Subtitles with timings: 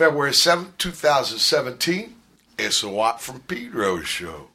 [0.00, 2.14] February 7th, 2017.
[2.58, 4.48] It's a Watt from Pedro show.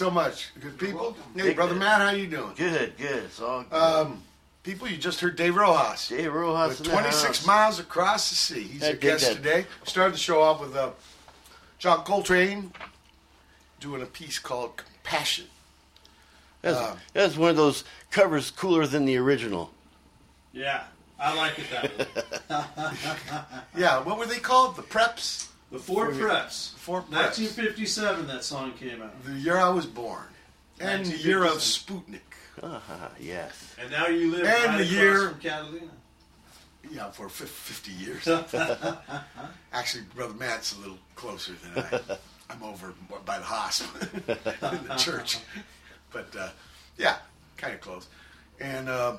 [0.00, 0.48] So much.
[0.58, 1.14] Good people.
[1.36, 1.98] Hey, Big brother man.
[1.98, 2.52] Matt, how you doing?
[2.56, 3.24] Good, good.
[3.24, 3.76] It's all good.
[3.76, 4.22] Um,
[4.62, 6.08] people, you just heard Dave Rojas.
[6.08, 7.46] Dave Rojas with in the 26 house.
[7.46, 8.62] miles across the sea.
[8.62, 9.36] He's I our guest that.
[9.36, 9.66] today.
[9.84, 10.92] Started the show off with uh,
[11.78, 12.72] John Coltrane
[13.78, 15.44] doing a piece called Compassion.
[16.62, 19.70] That's, uh, that's one of those covers cooler than the original.
[20.54, 20.84] Yeah,
[21.18, 23.64] I like it that way.
[23.76, 24.76] Yeah, what were they called?
[24.76, 25.49] The Preps?
[25.70, 26.74] The Four Preps.
[26.74, 27.38] Four Preps.
[27.38, 29.22] 1957, that song came out.
[29.24, 30.24] The year I was born.
[30.80, 32.20] And the year of Sputnik.
[32.62, 33.74] Uh-huh, yes.
[33.80, 35.86] And now you live And right the across year- from Catalina.
[36.90, 38.26] Yeah, for fif- 50 years.
[39.72, 42.00] Actually, Brother Matt's a little closer than I.
[42.52, 42.92] I'm over
[43.24, 45.38] by the hospital in the church.
[46.10, 46.48] But uh,
[46.98, 47.18] yeah,
[47.56, 48.08] kind of close.
[48.60, 49.18] And uh,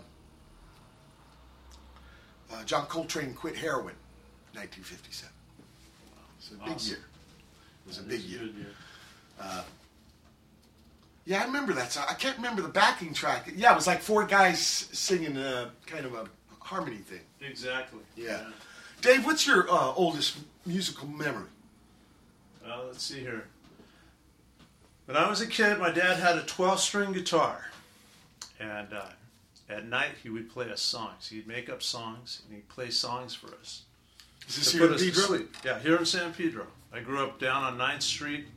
[2.51, 3.95] uh, John Coltrane quit heroin
[4.53, 5.30] 1957.
[6.51, 6.89] A big Awesome.
[6.89, 6.99] year.
[7.85, 8.39] It was a big year.
[8.39, 9.63] good year.
[11.25, 12.05] Yeah, I remember that song.
[12.09, 13.51] I can't remember the backing track.
[13.55, 16.25] Yeah, it was like four guys singing a kind of a
[16.59, 17.21] harmony thing.
[17.41, 17.99] Exactly.
[18.15, 18.43] Yeah.
[19.01, 21.47] Dave, what's your uh, oldest musical memory?
[22.65, 23.45] Well, let's see here.
[25.05, 27.65] When I was a kid, my dad had a 12 string guitar.
[28.59, 29.09] And uh,
[29.69, 31.27] at night, he would play us songs.
[31.29, 33.83] He'd make up songs and he'd play songs for us.
[34.51, 35.23] Is this here in Pedro?
[35.23, 35.55] sleep.
[35.63, 36.67] Yeah, here in San Pedro.
[36.93, 38.47] I grew up down on 9th Street,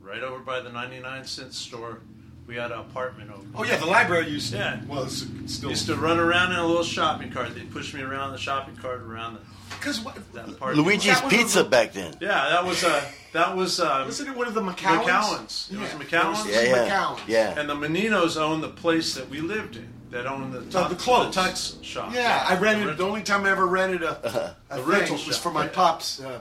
[0.00, 2.00] right over by the 99 cent store.
[2.46, 3.44] We had an apartment over.
[3.54, 4.54] Oh yeah, the library used.
[4.54, 4.80] Yeah.
[4.86, 5.68] Well, it's still.
[5.68, 7.54] used to run around in a little shopping cart.
[7.54, 9.40] They'd push me around the shopping cart around the,
[9.70, 10.16] Because what?
[10.32, 10.76] that part.
[10.76, 12.14] Luigi's That Pizza a- back then.
[12.20, 15.04] Yeah, that was uh, that was um, Wasn't it one of the McCowans?
[15.04, 15.72] McCowans.
[15.72, 16.46] It was McCowans.
[16.50, 16.88] Yeah, yeah.
[16.88, 17.20] McCowans.
[17.26, 17.58] Yeah.
[17.60, 19.92] And the Meninos owned the place that we lived in.
[20.10, 21.34] That own the So tux, the clothes.
[21.34, 22.14] the tux shop.
[22.14, 22.84] Yeah, I rented.
[22.84, 23.06] The rental.
[23.08, 25.70] only time I ever rented a, a, A thing rental was shop, for my yeah.
[25.72, 26.40] pops' uh,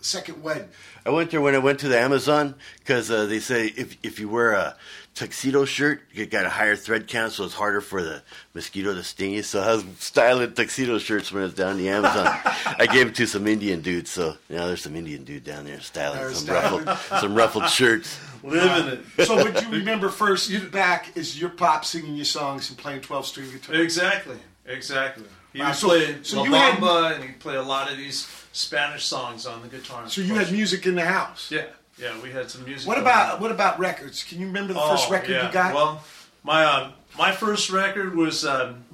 [0.00, 0.68] second wedding.
[1.04, 4.18] I went there when I went to the Amazon because uh, they say if if
[4.20, 4.76] you wear a
[5.20, 8.22] tuxedo shirt, you got a higher thread count, so it's harder for the
[8.54, 9.42] mosquito to sting you.
[9.42, 12.26] So I was styling tuxedo shirts when I was down the Amazon.
[12.26, 15.66] I gave it to some Indian dudes, so you know there's some Indian dude down
[15.66, 16.84] there styling They're some styling.
[16.86, 18.18] ruffled some ruffled shirts.
[18.42, 19.26] Living it.
[19.26, 23.26] So what you remember first back is your pop singing your songs and playing twelve
[23.26, 23.74] string guitar.
[23.76, 24.36] Exactly.
[24.64, 25.24] Exactly.
[25.52, 27.90] He Wow, would so- play so La you had- Bamba and he'd play a lot
[27.90, 30.08] of these Spanish songs on the guitar.
[30.08, 31.50] So you had music in the house.
[31.50, 31.64] Yeah,
[32.00, 32.86] yeah, we had some music.
[32.88, 33.40] What about on.
[33.42, 34.22] what about records?
[34.24, 35.46] Can you remember the Oh, first record yeah.
[35.46, 35.74] you got?
[35.74, 36.02] Well,
[36.42, 38.84] my uh, my first record was um,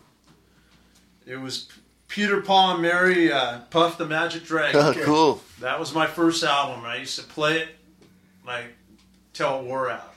[1.27, 1.69] it was
[2.09, 4.81] Peter Paul and Mary uh, Puff the Magic Dragon.
[4.81, 5.43] Oh, cool.
[5.61, 6.85] That was my first album.
[6.85, 7.69] I used to play it
[8.47, 8.67] like
[9.33, 10.15] till it wore out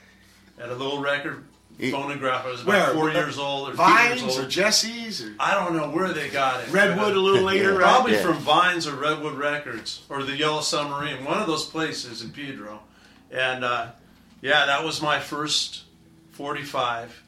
[0.60, 1.44] at a little record
[1.80, 2.46] You- phonograph.
[2.46, 2.94] I was about Where?
[2.94, 4.48] four years old or two Vines years or.
[4.48, 6.70] Jesse's or I don't know where they got it.
[6.72, 7.78] Redwood a little later, Yeah.
[7.78, 7.80] right?
[7.80, 8.22] Probably Yeah.
[8.24, 12.82] from Vines or Redwood Records or the Yellow Submarine, one of those places in Pedro.
[13.32, 13.88] And uh,
[14.42, 15.84] yeah, that was my first
[16.32, 17.24] 45.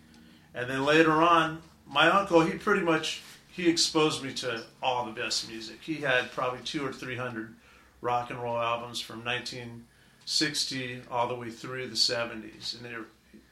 [0.54, 5.12] And then later on, my uncle, he pretty much he exposed me to all the
[5.12, 5.78] best music.
[5.82, 7.54] He had probably two or three hundred
[8.02, 13.06] rock and roll albums from 1960 all the way through the 70s, and they were,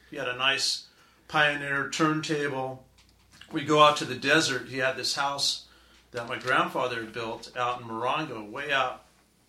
[0.09, 0.85] he had a nice
[1.29, 2.83] Pioneer turntable.
[3.51, 4.67] We go out to the desert.
[4.67, 5.65] He had this house
[6.11, 9.05] that my grandfather had built out in Morongo, way out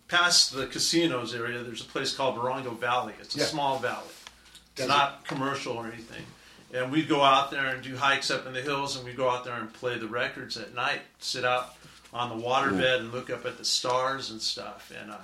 [0.07, 1.63] past the casinos area.
[1.63, 3.13] There's a place called Morongo Valley.
[3.19, 3.45] It's a Yeah.
[3.45, 4.07] small valley.
[4.53, 4.89] It's Desert.
[4.89, 6.25] not commercial or anything.
[6.73, 9.29] And we'd go out there and do hikes up in the hills, and we'd go
[9.29, 11.75] out there and play the records at night, sit out
[12.13, 14.91] on the waterbed and look up at the stars and stuff.
[14.97, 15.17] And uh,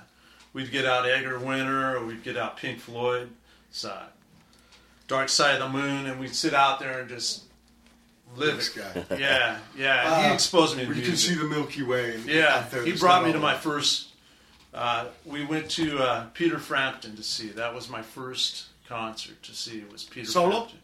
[0.52, 3.30] we'd get out Edgar Winter, or we'd get out Pink Floyd,
[3.70, 3.96] so,
[5.08, 7.44] Dark Side of the Moon, and we'd sit out there and just
[8.36, 9.08] live This it.
[9.08, 9.16] guy.
[9.18, 10.02] Yeah, yeah.
[10.06, 12.14] Uh, he exposed me to Where you can see the Milky Way.
[12.14, 14.10] And Yeah, out there, he brought me to my first.
[14.72, 17.48] Uh, we went to uh, Peter Frampton to see.
[17.48, 19.78] That was my first concert to see.
[19.78, 20.50] It was Peter Solo?
[20.50, 20.78] Frampton.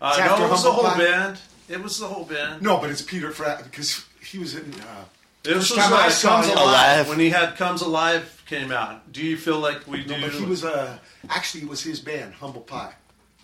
[0.00, 0.98] Uh, no, it was the whole Pie?
[0.98, 1.40] band.
[1.68, 2.62] It was the whole band.
[2.62, 4.72] No, but it's Peter Fratt because he was in.
[4.74, 5.04] Uh,
[5.42, 6.58] this was time I saw Comes Alive.
[6.66, 7.08] Alive.
[7.08, 9.12] when he had Comes Alive came out.
[9.12, 10.16] Do you feel like we do?
[10.16, 12.92] no, but he was uh, actually it was his band, Humble Pie.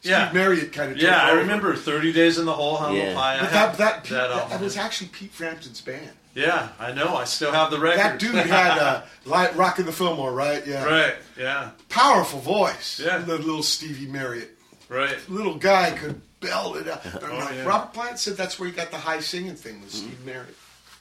[0.01, 0.31] Steve Yeah.
[0.33, 0.99] Marriott kind of.
[0.99, 3.15] yeah, I remember Thirty Days in the Hole, Humble Yeah.
[3.15, 3.37] Pie.
[3.37, 4.61] I But have that that, Pete, that that, album.
[4.63, 6.11] was actually Pete Frampton's band.
[6.35, 7.17] yeah, I know.
[7.17, 7.99] I still have the record.
[7.99, 10.65] That dude had uh, light rocking the Fillmore, right?
[10.67, 10.85] Yeah.
[10.85, 11.15] right.
[11.37, 11.71] Yeah.
[11.89, 13.01] Powerful voice.
[13.05, 13.19] Yeah.
[13.19, 14.57] The little Stevie Marriott.
[14.89, 15.19] Right.
[15.29, 17.05] Little guy could belt it up.
[17.23, 17.65] Oh, yeah.
[17.65, 20.55] Robert Plant said that's where he got the high singing thing with Steve Marriott.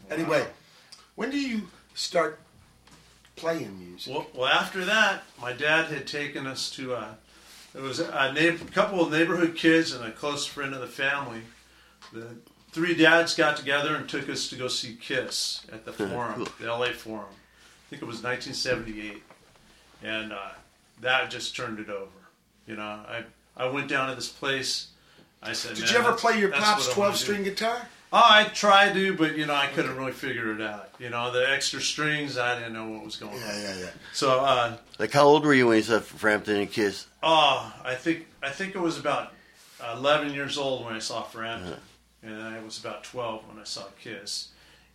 [0.10, 0.46] Anyway,
[1.16, 2.40] when do you start
[3.36, 4.14] playing music?
[4.14, 7.14] Well, well, after that, my dad had taken us to uh,
[7.78, 11.42] there was a neighbor, couple of neighborhood kids and a close friend of the family.
[12.12, 12.26] The
[12.72, 16.66] three dads got together and took us to go see Kiss at the Forum, the
[16.66, 17.28] LA Forum.
[17.30, 19.22] I think it was 1978,
[20.02, 20.54] and uh,
[21.02, 22.10] that just turned it over.
[22.66, 23.24] You know, I
[23.56, 24.88] I went down to this place.
[25.44, 27.88] I said, Did "Man, you ever play your pop's 12 string guitar?
[28.14, 30.90] Oh, I tried to, but you know, I couldn't really figure it out.
[30.98, 33.40] You know, the extra strings, I didn't know what was going on.
[33.40, 33.90] Yeah, yeah, yeah.
[34.14, 37.08] So, uh, Like, how old were you when you saw Frampton and Kiss?
[37.22, 39.34] oh, I think I think it was about
[39.94, 41.80] 11 years old when I saw Frampton,
[42.24, 44.50] and I was about 12 when I saw Kiss.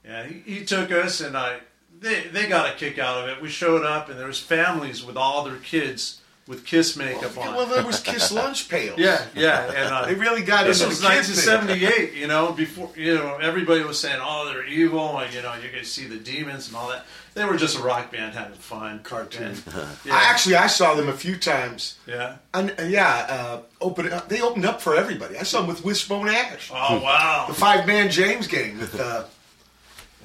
[0.04, 1.58] And he, he took us, and I
[2.00, 3.42] they they got a kick out of it.
[3.42, 7.54] We showed up, and there was families with all their kids with Kiss makeup on.
[7.54, 8.98] Well, there was Kiss lunch pails.
[8.98, 11.54] Yeah, yeah, and uh, They really got this into was the kids thing.
[11.54, 12.14] 1978.
[12.20, 15.68] You know, before you know, everybody was saying, "Oh, they're evil," and you know, you
[15.70, 17.04] guys see the demons and all that.
[17.34, 19.00] They were just a rock band having fun.
[19.04, 19.54] Cartoon.
[19.66, 21.98] And, yeah, I actually I saw them a few times.
[22.06, 22.36] yeah.
[22.52, 25.38] And, and yeah, uh, open up, they opened up for everybody.
[25.38, 29.24] I saw them with Wishbone Ash, Oh wow, the five man James gang with uh,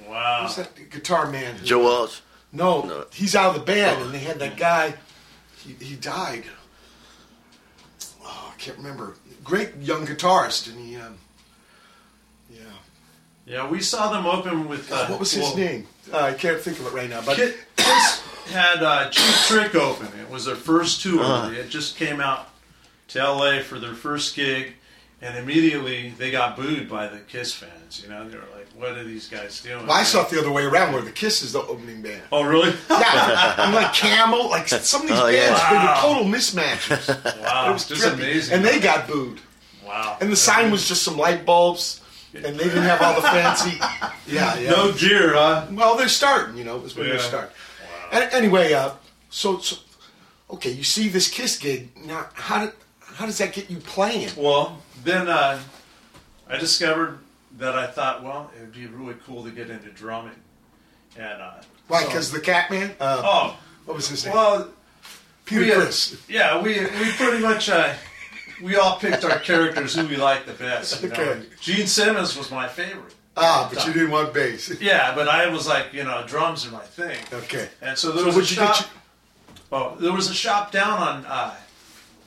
[0.08, 0.44] wow.
[0.46, 1.56] who's that guitar man?
[1.56, 2.20] who- Joe Walsh?
[2.52, 3.06] No, No.
[3.14, 4.94] he's out of the band, and they had that guy.
[5.58, 6.44] He, he died.
[8.24, 9.16] Oh, I can't remember.
[9.44, 10.98] Great young guitarist, and he.
[10.98, 11.18] Um,
[12.50, 12.62] yeah.
[13.46, 14.92] Yeah, we saw them open with.
[14.92, 15.88] Uh, what was his well, name?
[16.12, 17.22] Uh, I can't think of it right now.
[17.26, 20.08] But Kiss had uh, Cheap Trick open.
[20.20, 21.22] It was their first tour.
[21.22, 21.50] Uh-huh.
[21.50, 22.50] They had just came out
[23.10, 23.62] to L.A.
[23.62, 24.74] for their first gig,
[25.22, 28.02] and immediately they got booed by the Kiss fans.
[28.04, 30.40] You know, they were like, "What are these guys doing?" well, I saw it the
[30.40, 32.22] other way around, where the Kiss is the opening band.
[32.32, 32.74] Oh, really?
[32.90, 35.96] Yeah, I'm like Camel, like some of these Oh, bands, they Wow.
[35.96, 37.42] were total mismatches.
[37.44, 38.14] Wow, It was just trippy.
[38.14, 38.56] amazing.
[38.56, 39.40] And they got booed.
[39.86, 40.18] wow.
[40.22, 42.02] And the sign was just some light bulbs,
[42.34, 43.80] and they didn't have all the fancy.
[44.28, 44.72] Yeah, yeah.
[44.72, 45.68] no gear, huh?
[45.72, 47.14] Well, they're starting, you know, is when Yeah.
[47.14, 47.52] they're starting.
[48.12, 48.92] And anyway, uh,
[49.30, 49.78] so, so,
[50.52, 51.90] okay, you see this Kiss gig.
[52.06, 52.74] Now, how, did,
[53.16, 54.30] how does that get you playing?
[54.36, 55.60] Well, then uh,
[56.50, 57.20] I discovered
[57.58, 60.40] that I thought, well, it would be really cool to get into drumming,
[61.18, 61.54] and uh,
[61.88, 62.92] Why, so- because the Catman?
[63.00, 64.34] Uh, oh, what was his name?
[64.34, 64.70] well,
[65.46, 66.22] Peter we, uh, Criss.
[66.30, 67.94] Yeah, we we pretty much uh,
[68.62, 71.02] we all picked our characters who we liked the best.
[71.02, 71.16] You know?
[71.16, 71.42] Okay.
[71.62, 73.14] Gene Simmons was my favorite.
[73.40, 74.70] Ah, but you didn't want bass.
[74.82, 77.18] Yeah, but I was like, you know, drums are my thing.
[77.32, 77.70] Okay.
[77.84, 78.90] And so there So was a what'd you shop.
[79.72, 81.26] Oh, there was a shop down on.
[81.26, 81.54] Uh,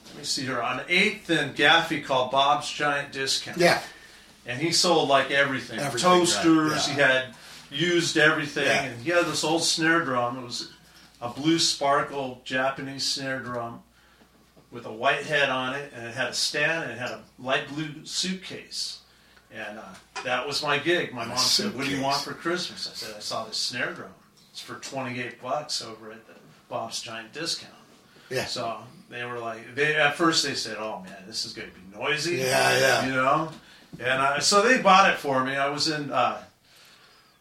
[0.07, 3.59] let me see here on Eighth and Gaffey called Bob's Giant Discount.
[3.59, 3.81] Yeah.
[4.46, 6.72] And he sold like everything, Everything, toasters.
[6.72, 6.94] right, yeah.
[6.94, 7.35] He had
[7.70, 8.83] used everything, Yeah.
[8.85, 10.38] and he had this old snare drum.
[10.38, 10.70] It was
[11.20, 13.83] a blue sparkle Japanese snare drum
[14.70, 17.20] with a white head on it, and it had a stand, and it had a
[17.38, 18.98] light blue suitcase.
[19.53, 19.83] And uh,
[20.24, 21.12] that was my gig.
[21.12, 23.92] My mom said, "What do you want for Christmas?" I said, "I saw this snare
[23.92, 24.12] drum.
[24.53, 26.35] It's for twenty-eight bucks over at the
[26.68, 27.72] Bob's Giant Discount."
[28.31, 28.44] Yeah.
[28.44, 31.74] So they were like, they at first they said, "Oh man, this is going to
[31.74, 33.07] be noisy." Yeah, yeah.
[33.07, 33.50] You know,
[33.98, 35.57] and I, so they bought it for me.
[35.57, 36.42] I was in uh,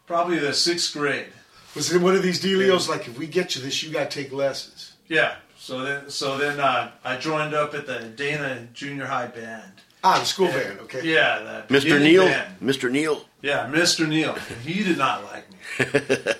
[0.08, 1.28] probably the sixth grade.
[1.76, 4.24] Was it one of these dealios like, if we get you this, you got to
[4.24, 4.94] take lessons?
[5.08, 5.36] Yeah.
[5.58, 9.72] So then, so then uh, I joined up at the Dana Junior High Band.
[10.04, 11.02] Ah, the school band, okay.
[11.04, 12.00] Yeah, the Mr.
[12.02, 12.24] Neal?
[12.24, 12.56] band.
[12.62, 12.90] Mr.
[12.90, 13.26] Neal?
[13.42, 14.08] Yeah, Mr.
[14.08, 14.34] Neal.
[14.66, 15.58] He did not like me.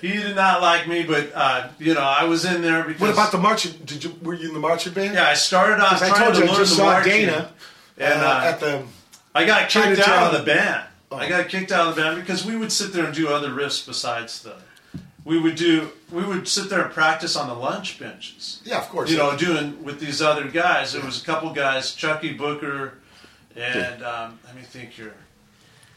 [0.00, 3.00] he did not like me, but uh, you know, I was in there because.
[3.02, 3.72] What about the marching?
[3.84, 5.12] Did you were you in the marching band?
[5.14, 6.84] Yeah, I started out 'Cause I trying told to you I learn just the saw
[6.92, 7.52] marching, Dana
[7.98, 8.82] and uh, uh, at the.
[9.34, 10.84] I got kicked out of the band.
[11.10, 11.16] Oh.
[11.16, 13.50] I got kicked out of the band because we would sit there and do other
[13.50, 14.56] riffs besides the.
[15.24, 15.90] We would do.
[16.10, 18.60] We would sit there and practice on the lunch benches.
[18.64, 19.10] Yeah, of course.
[19.10, 20.92] You know, doing with these other guys.
[20.92, 22.94] There was a couple guys, Chucky Booker,
[23.54, 25.14] and um, let me think here,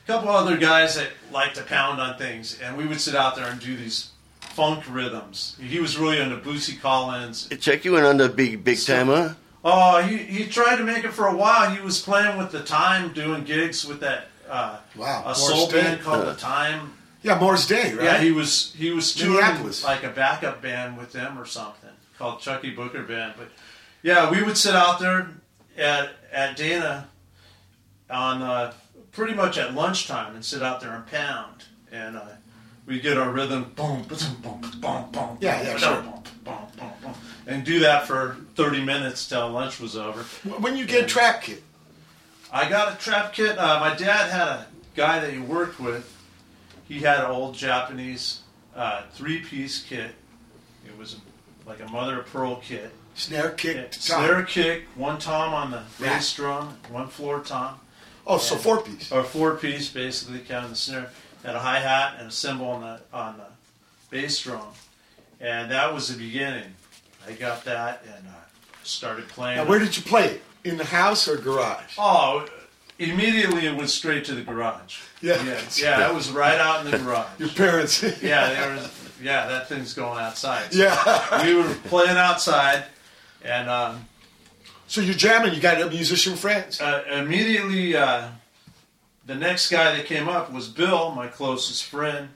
[0.04, 3.36] a couple other guys that liked to pound on things, and we would sit out
[3.36, 5.58] there and do these funk rhythms.
[5.60, 7.50] He was really into Bootsy Collins.
[7.60, 9.34] Check you went on the big big time, huh?
[9.64, 11.70] Oh, he, he tried to make it for a while.
[11.74, 15.68] He was playing with the Time, doing gigs with that uh, Wow, a Morris soul
[15.68, 15.82] Day.
[15.82, 16.94] band called the Time.
[17.22, 18.04] Yeah, Morris Day, right?
[18.04, 19.84] Yeah, he was he was touring Minneapolis.
[19.84, 23.36] like a backup band with them or something called Chucky Booker Band.
[23.38, 23.48] But
[24.02, 25.30] yeah, we would sit out there
[25.78, 27.08] at at Dana
[28.10, 28.74] on uh,
[29.14, 32.18] pretty much at lunchtime and sit out there and pound and.
[32.18, 32.22] Uh,
[32.86, 36.02] we get our rhythm, boom, boom, boom, boom, boom, Yeah, yeah, sure.
[36.02, 37.14] boom, boom, boom, boom,
[37.48, 40.24] and do that for thirty minutes till lunch was over.
[40.60, 41.62] when you get a trap kit,
[42.52, 43.58] I got a trap kit.
[43.58, 46.10] Uh, my dad had a guy that he worked with.
[46.88, 48.42] He had an old Japanese
[48.76, 50.12] uh, three-piece kit.
[50.86, 51.18] It was
[51.66, 52.92] like a mother of pearl kit.
[53.16, 53.88] snare kick, Yeah.
[53.92, 57.80] Snare kick, one tom on the bass drum, one floor tom,
[58.28, 59.12] Oh, so four piece.
[59.12, 61.10] or four-piece basically counting the snare.
[61.44, 63.46] Had a hi hat and a cymbal on the on the
[64.10, 64.68] bass drum,
[65.42, 66.74] and that was the beginning.
[67.28, 68.32] I got that and uh,
[68.84, 69.58] started playing.
[69.58, 70.42] Now, where did you play it?
[70.64, 71.96] In the house or garage?
[71.98, 72.48] Oh,
[73.00, 75.02] immediately it went straight to the garage.
[75.22, 75.44] Yeah.
[75.44, 76.10] yeah, yeah.
[76.10, 77.28] It was right out in the garage.
[77.38, 78.02] Your parents.
[78.22, 78.90] Yeah, there was.
[79.22, 80.74] Yeah, that thing's going outside.
[80.74, 81.46] So yeah.
[81.46, 82.84] we were playing outside,
[83.44, 84.06] and um,
[84.88, 85.54] So you're jamming.
[85.54, 86.80] You got a musician friends.
[86.80, 88.28] Uh, immediately, uh,
[89.26, 92.30] the next guy that came up was Bill, my closest friend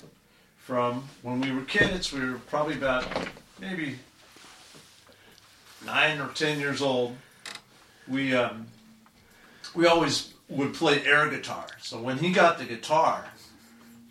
[0.57, 2.11] from when we were kids.
[2.11, 3.05] We were probably about
[3.59, 3.99] maybe
[5.87, 7.15] nine or ten years old.
[8.07, 8.67] We um,
[9.73, 11.65] we always would play air guitar.
[11.81, 13.25] So when he got the guitar,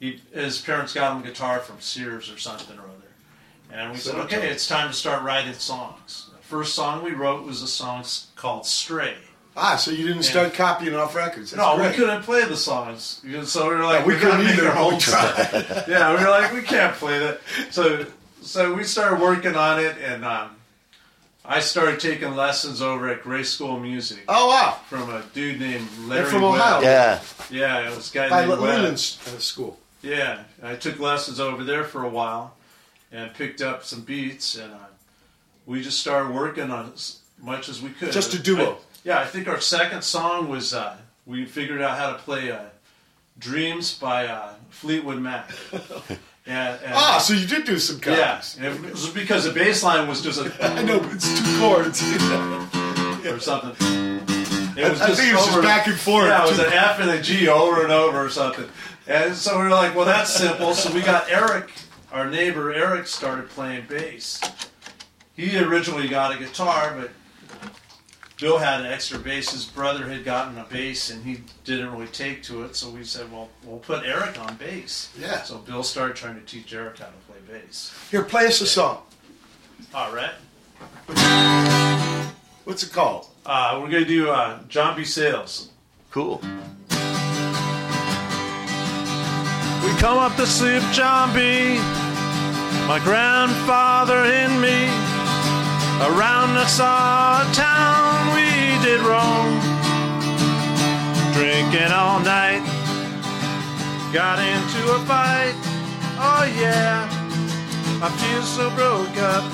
[0.00, 3.98] he his parents got him a guitar from Sears or something or other, and we
[3.98, 6.30] said, okay, it's time to start writing songs.
[6.32, 9.14] The first song we wrote was a song called "Stray."
[9.58, 11.50] Ah, so you didn't start copying off records.
[11.52, 11.92] That's No, great.
[11.92, 15.00] we couldn't play the songs, so we were like, we we couldn't either, our own
[15.00, 15.50] stuff.
[15.88, 17.40] yeah, we were like, we can't play that.
[17.70, 18.04] So,
[18.42, 20.55] so we started working on it, and um,
[21.48, 25.60] I started taking lessons over at Gray School of Music Oh wow, from a dude
[25.60, 26.24] named Larry.
[26.28, 26.54] from Webb.
[26.54, 26.80] Ohio.
[26.80, 27.20] Yeah.
[27.50, 28.60] Yeah, it was a guy by named Webb.
[28.60, 29.78] Leland's uh, school.
[30.02, 32.56] Yeah, I took lessons over there for a while,
[33.12, 34.76] and picked up some beats, and uh,
[35.66, 38.12] we just started working on as much as we could.
[38.12, 38.72] Just a duo.
[38.72, 42.50] I- yeah, I think our second song was uh, we figured out how to play
[42.50, 42.58] uh,
[43.38, 45.50] "Dreams" by uh, Fleetwood Mac.
[46.46, 48.56] and, and, Ah, so you did do some yeah, copies.
[48.56, 51.58] and it was because the bass line was just a I know, but it's two
[51.58, 52.02] chords.
[53.26, 53.72] or something.
[54.76, 56.26] It was I think it was just back and forth.
[56.26, 58.68] Yeah, it was an F and a G over and over or something.
[59.08, 60.74] And so we were like, well, that's simple.
[60.74, 61.72] So we got Eric,
[62.12, 64.40] our neighbor Eric, started playing bass.
[65.34, 67.10] He originally got a guitar, but
[68.38, 69.50] Bill had an extra bass.
[69.50, 72.76] His brother had gotten a bass, and he didn't really take to it.
[72.76, 75.10] So we said, well, we'll put Eric on bass.
[75.18, 75.42] Yeah.
[75.42, 77.94] So Bill started trying to teach Eric how to play bass.
[78.10, 79.02] Here, play us a song.
[79.94, 80.32] All right.
[82.64, 83.28] What's it called?
[83.46, 85.04] Uh, we're gonna do uh, John B.
[85.04, 85.70] Sails.
[86.10, 86.40] Cool.
[89.82, 91.78] We come up to sleep, John B.
[92.86, 94.88] My grandfather and me.
[96.04, 98.25] Around us our town we
[98.86, 99.50] did roam.
[101.34, 102.62] Drinking all night.
[104.12, 105.56] Got into a fight.
[106.28, 107.08] Oh yeah.
[108.06, 109.44] I feel so broke up.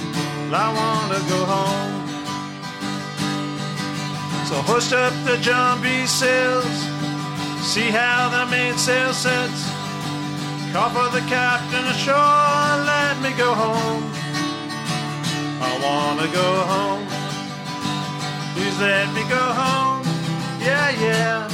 [0.65, 1.95] I wanna go home.
[4.49, 5.37] So hoist up the
[5.83, 6.07] B.
[6.07, 6.77] sails.
[7.73, 9.63] See how the mainsail sets.
[10.73, 14.05] Call for the captain ashore, let me go home.
[15.69, 17.22] I wanna go home.
[18.55, 20.03] Please let me go home.
[20.61, 21.49] Yeah, yeah.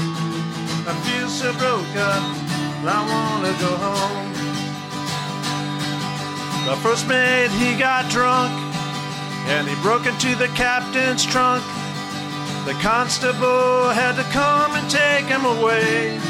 [0.87, 2.23] I feel so broke up.
[2.85, 4.29] I wanna go home.
[6.69, 8.53] The first mate, he got drunk.
[9.47, 11.65] And he broke into the captain's trunk.
[12.67, 16.21] The constable had to come and take him away.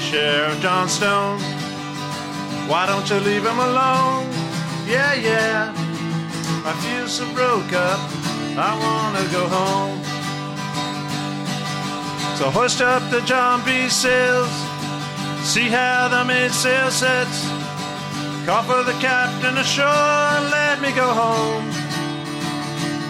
[0.00, 1.40] Sheriff John Stone,
[2.68, 4.28] why don't you leave him alone?
[4.86, 5.72] Yeah, yeah,
[6.66, 8.00] I feel so broke up,
[8.54, 9.96] I wanna go home.
[12.36, 14.50] So hoist up the John sails,
[15.42, 17.48] see how the mainsail sets.
[18.44, 19.86] Call for the captain ashore,
[20.52, 21.64] let me go home.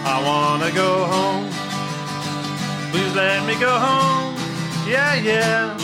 [0.05, 1.49] I wanna go home.
[2.91, 4.35] Please let me go home.
[4.87, 5.75] Yeah, yeah.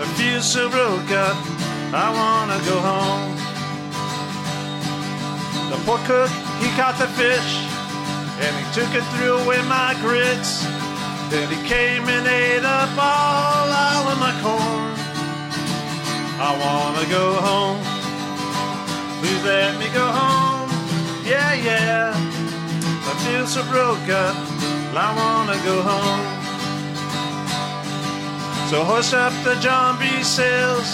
[0.00, 1.36] I feel so broke up.
[1.94, 3.36] I wanna go home.
[5.70, 7.75] The poor cook, he caught the fish
[8.40, 10.64] and he took it threw away my grits.
[11.30, 14.92] Then he came and ate up all, all of my corn.
[16.38, 17.80] I wanna go home.
[19.20, 20.68] Please let me go home.
[21.24, 22.12] Yeah, yeah.
[22.14, 24.36] I feel so broke up.
[24.96, 26.24] I wanna go home.
[28.70, 30.22] So hoist up the John B.
[30.22, 30.88] sails.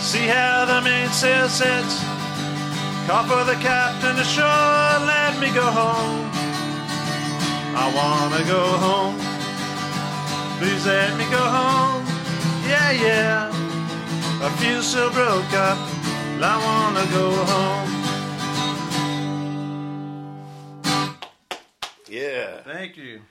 [0.00, 2.02] See how the mainsail sets.
[3.06, 5.06] Call for the captain ashore.
[5.06, 6.30] Let me go home.
[7.74, 9.16] I wanna go home.
[10.58, 12.04] Please let me go home.
[12.68, 13.50] Yeah, yeah.
[14.42, 15.78] I feel so broke up.
[16.44, 17.90] I wanna go home.
[22.08, 22.62] Yeah.
[22.62, 23.22] Thank you.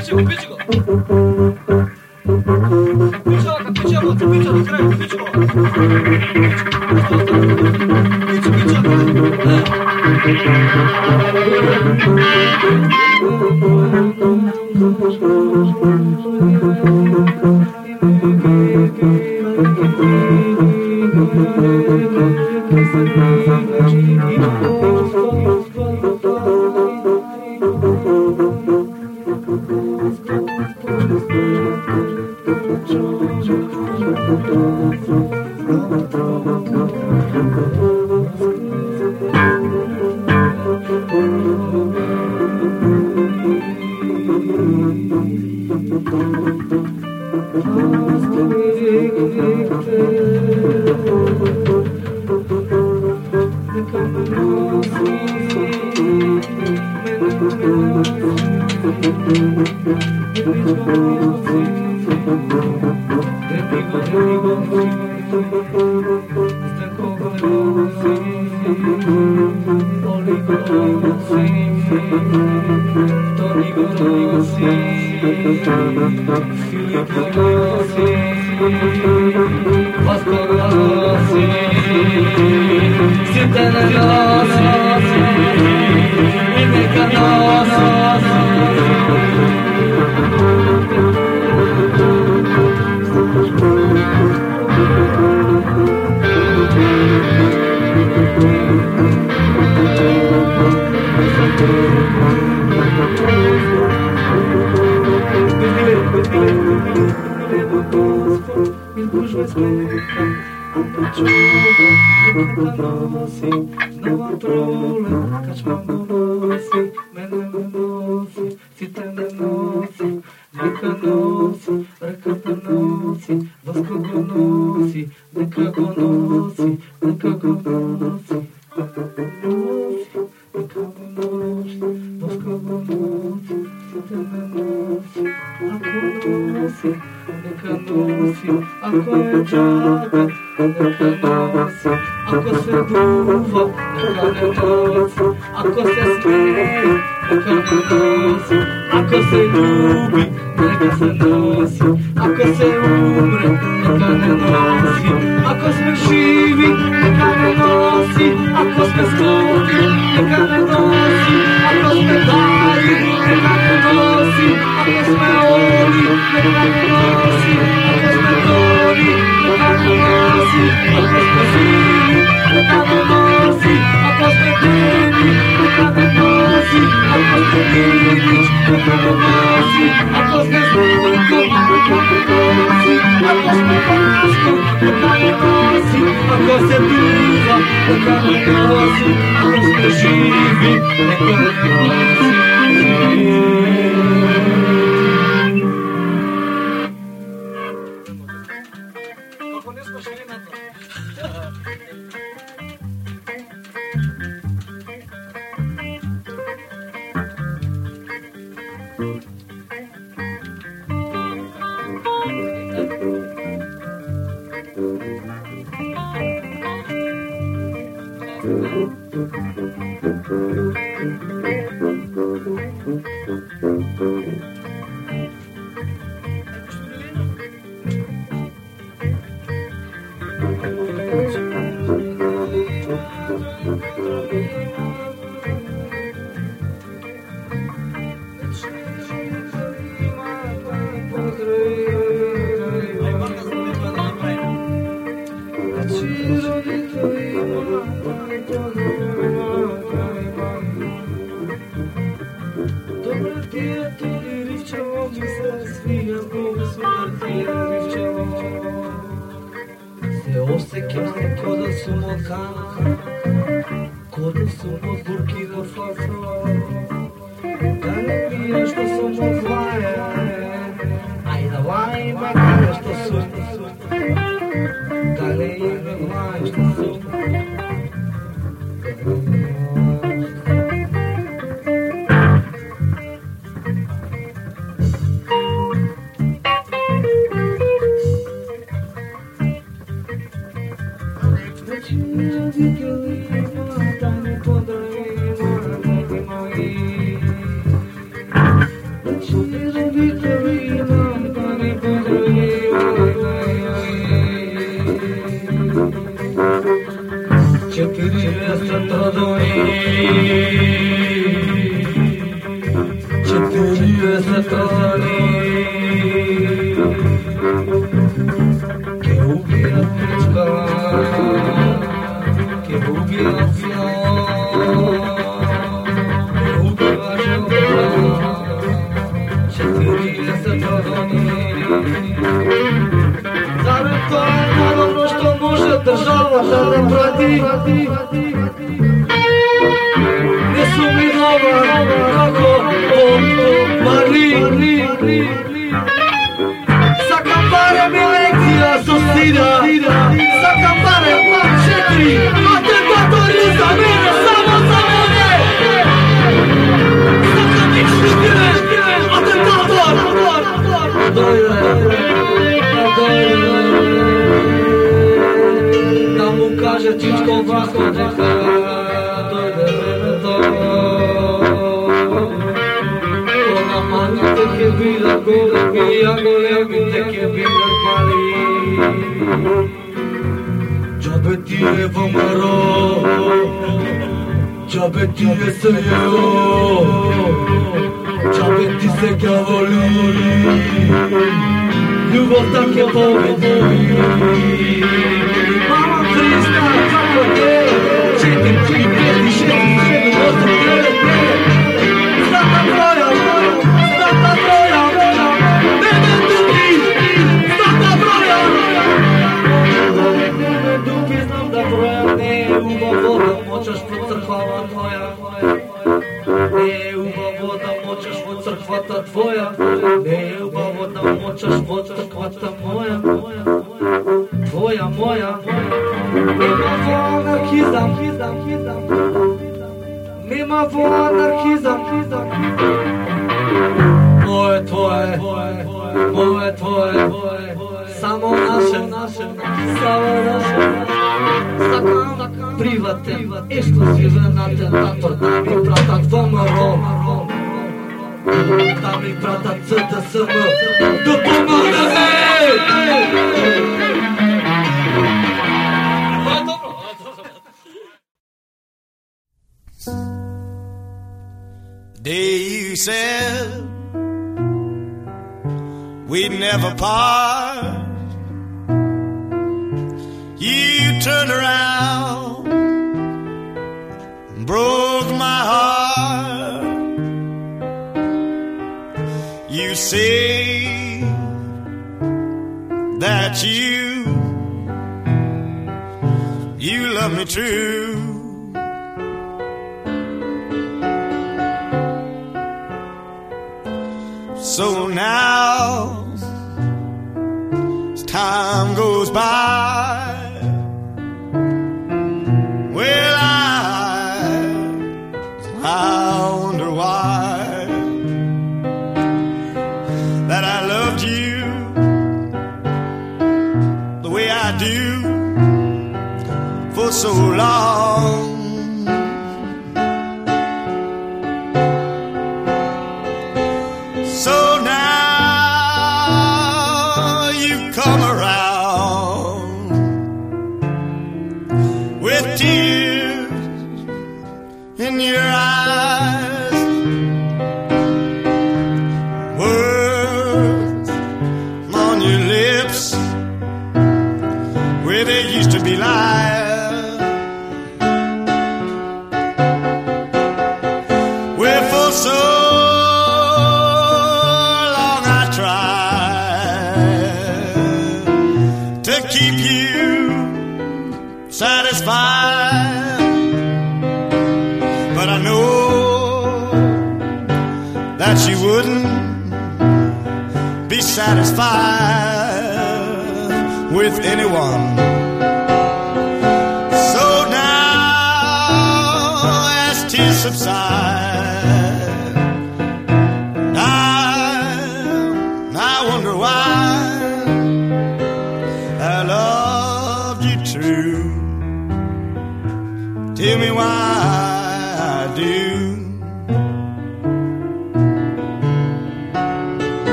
[0.00, 0.56] 삐지고 삐지고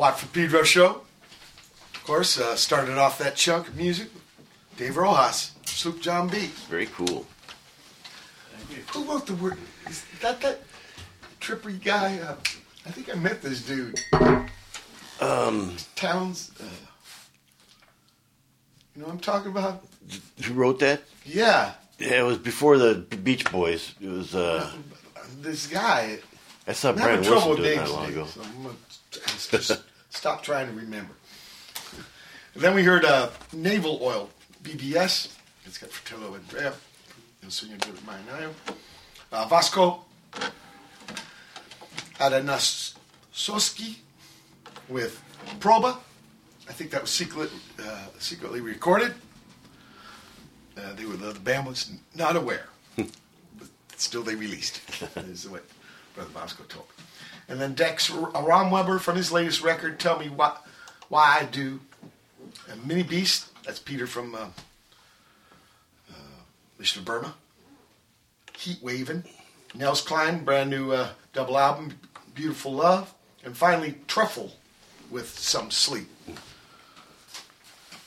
[0.00, 1.02] Watt from Pedro show.
[1.94, 4.08] Of course, uh, started off that chunk of music.
[4.78, 6.46] Dave Rojas, Sloop John B.
[6.70, 7.26] Very cool.
[8.94, 9.58] Who wrote the word?
[9.90, 10.62] Is that that
[11.38, 12.18] trippery guy?
[12.18, 12.36] Uh,
[12.86, 14.00] I think I met this dude.
[15.20, 16.50] Um, Towns.
[16.58, 16.64] Uh,
[18.96, 19.84] you know what I'm talking about?
[20.42, 21.02] who wrote that?
[21.26, 23.94] Yeah, Yeah, it was before the Beach Boys.
[24.00, 24.34] It was.
[24.34, 24.72] uh
[25.42, 26.20] this guy.
[26.66, 28.24] I saw Brian Wilson with do it not long ago.
[28.24, 28.76] so I'm gonna
[29.36, 29.82] just
[30.20, 31.14] stop trying to remember.
[32.52, 34.28] And then we heard uh, Navel Oil,
[34.62, 35.34] BBS.
[35.64, 36.74] It's got Fratello and Drea.
[37.40, 38.50] You'll sing it with mine now.
[39.32, 40.00] Uh, Vasko.
[42.18, 43.96] Atanasoski
[44.90, 45.24] with
[45.58, 45.96] Proba.
[46.68, 47.48] I think that was secret,
[47.82, 49.14] uh, secretly recorded.
[50.76, 52.66] Uh, they were the band was not aware,
[52.98, 55.16] but still they released it.
[55.30, 55.64] is what
[56.14, 56.99] Brother Bosco told me.
[57.50, 60.56] And then Dex Romweber from his latest record, "Tell Me Why,
[61.08, 61.80] Why I Do."
[62.70, 64.38] And Minibeast, that's Peter from uh,
[66.08, 66.14] uh,
[66.78, 67.34] Mission of Burma.
[68.54, 69.24] Heatwaving.
[69.74, 71.92] Nels Cline, brand new uh, double album,
[72.34, 73.12] Beautiful Love.
[73.44, 74.52] And finally, Truffel
[75.10, 76.08] with Some Sleep.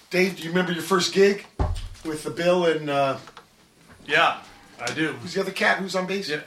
[0.09, 1.45] Dave, do you remember your first gig
[2.05, 3.17] with the Bill and uh,
[4.05, 4.37] Yeah,
[4.79, 5.13] I do.
[5.13, 6.29] who's the other cat who's on bass?
[6.29, 6.41] Yeah.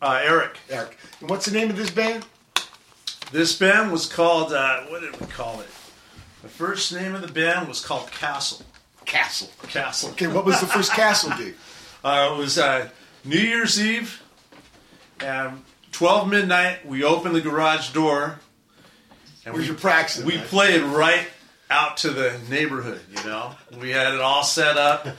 [0.00, 0.56] Uh, Eric.
[0.70, 0.96] Eric.
[1.20, 2.24] And what's the name of this band?
[3.32, 5.68] This band was called, uh, what did we call it?
[6.42, 8.64] The first name of the band was called Castle.
[9.04, 9.50] Castle.
[9.68, 10.10] Castle.
[10.10, 11.54] Okay, what was the first Castle gig?
[12.04, 12.88] Uh, it was uh,
[13.24, 14.22] New Year's Eve,
[15.18, 16.86] and 12 midnight.
[16.86, 18.38] We opened the garage door,
[19.44, 20.22] and Where's we, your practice?
[20.22, 21.26] we played right
[21.70, 23.00] out to the neighborhood.
[23.10, 23.50] You know,
[23.80, 25.16] we had it all set up, and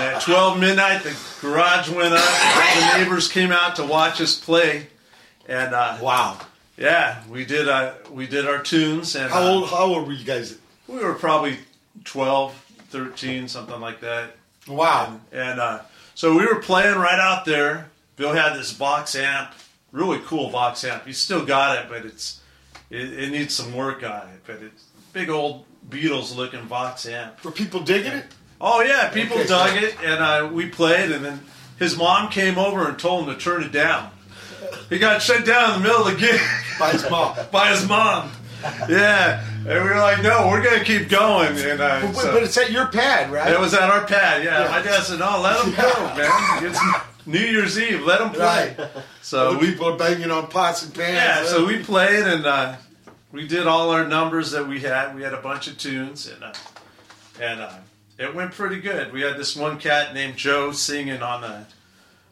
[0.00, 2.22] at 12 midnight, the garage went up.
[2.24, 4.86] All the neighbors came out to watch us play,
[5.48, 6.38] and uh, Wow.
[6.82, 7.68] Yeah, we did.
[7.68, 9.68] Uh, we did our tunes, and How uh, old?
[9.68, 10.58] How old were you guys?
[10.88, 11.58] we were probably
[12.04, 12.52] 12,
[12.90, 14.34] 13, something like that.
[14.66, 15.20] Wow.
[15.30, 15.80] And uh,
[16.16, 17.88] so we were playing right out there.
[18.16, 19.52] Bill had this Vox amp,
[19.92, 21.06] really cool Vox amp.
[21.06, 22.40] He still got it, but it's
[22.90, 27.42] it, it needs some work on it, but it's big old Beatles looking Vox amp.
[27.44, 28.26] Were people digging it?
[28.60, 31.40] Oh yeah, people Okay, dug so- it, and uh, we played, and then
[31.78, 34.11] his mom came over and told him to turn it down.
[34.88, 36.40] He got shut down in the middle of the gig
[36.78, 37.36] By his mom.
[37.50, 38.30] by his mom.
[38.88, 42.42] Yeah, and we were like, "No, we're gonna keep going." And uh, But, so- but
[42.44, 43.50] it's at your pad, right?
[43.52, 44.44] it was at our pad.
[44.44, 44.70] Yeah, Yeah.
[44.70, 46.64] my dad said, "No, let him go, man.
[46.64, 46.80] It's
[47.26, 48.02] New Year's Eve.
[48.04, 48.88] Let him play." Right.
[49.20, 51.14] So Other we people are banging on pots and pans.
[51.14, 52.76] yeah, so we played and uh,
[53.32, 55.14] we did all our numbers that we had.
[55.16, 56.52] We had a bunch of tunes and uh,
[57.40, 57.72] and uh,
[58.18, 59.12] it went pretty good.
[59.12, 61.64] We had this one cat named Joe singing on the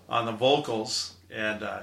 [0.09, 1.81] on the vocals and uh,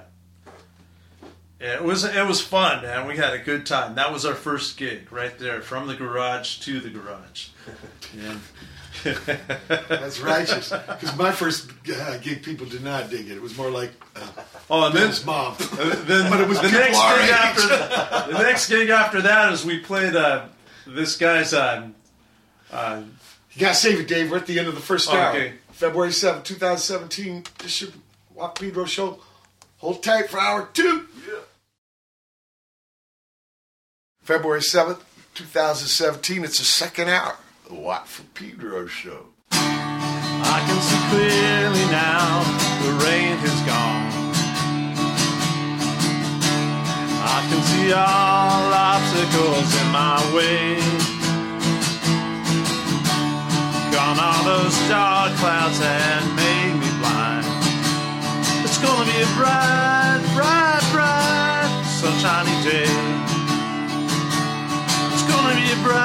[1.60, 3.08] it was it was fun, man.
[3.08, 3.96] We had a good time.
[3.96, 7.50] That was our first gig right there, from the garage to the garage.
[9.88, 10.70] That's righteous.
[10.70, 13.38] Because my first uh, gig, people did not dig it.
[13.38, 14.28] It was more like uh,
[14.70, 15.56] oh, and then his mom.
[16.06, 17.30] then But it was the next gig age.
[17.32, 20.46] after the next gig after that is we played uh,
[20.86, 21.88] this guy's uh,
[22.72, 23.02] uh,
[23.54, 24.30] You gotta save it, Dave.
[24.32, 25.30] We're at the end of the first hour.
[25.30, 25.54] Okay.
[25.72, 27.46] February seventh, 2017.
[27.60, 27.86] This
[28.34, 29.20] Walk Pedro show.
[29.78, 31.07] Hold tight for hour two.
[34.28, 35.00] February 7th,
[35.36, 36.44] 2017.
[36.44, 37.38] It's the second hour.
[37.66, 39.28] The Watt from Pedro show.
[39.52, 42.44] I can see clearly now
[42.84, 44.12] the rain has gone.
[47.24, 50.76] I can see all obstacles in my way.
[53.96, 57.48] Gone all those dark clouds that made me blind.
[58.68, 63.17] It's gonna be a bright, bright, bright, sunshiny day.
[65.48, 66.04] Gonna be a bright,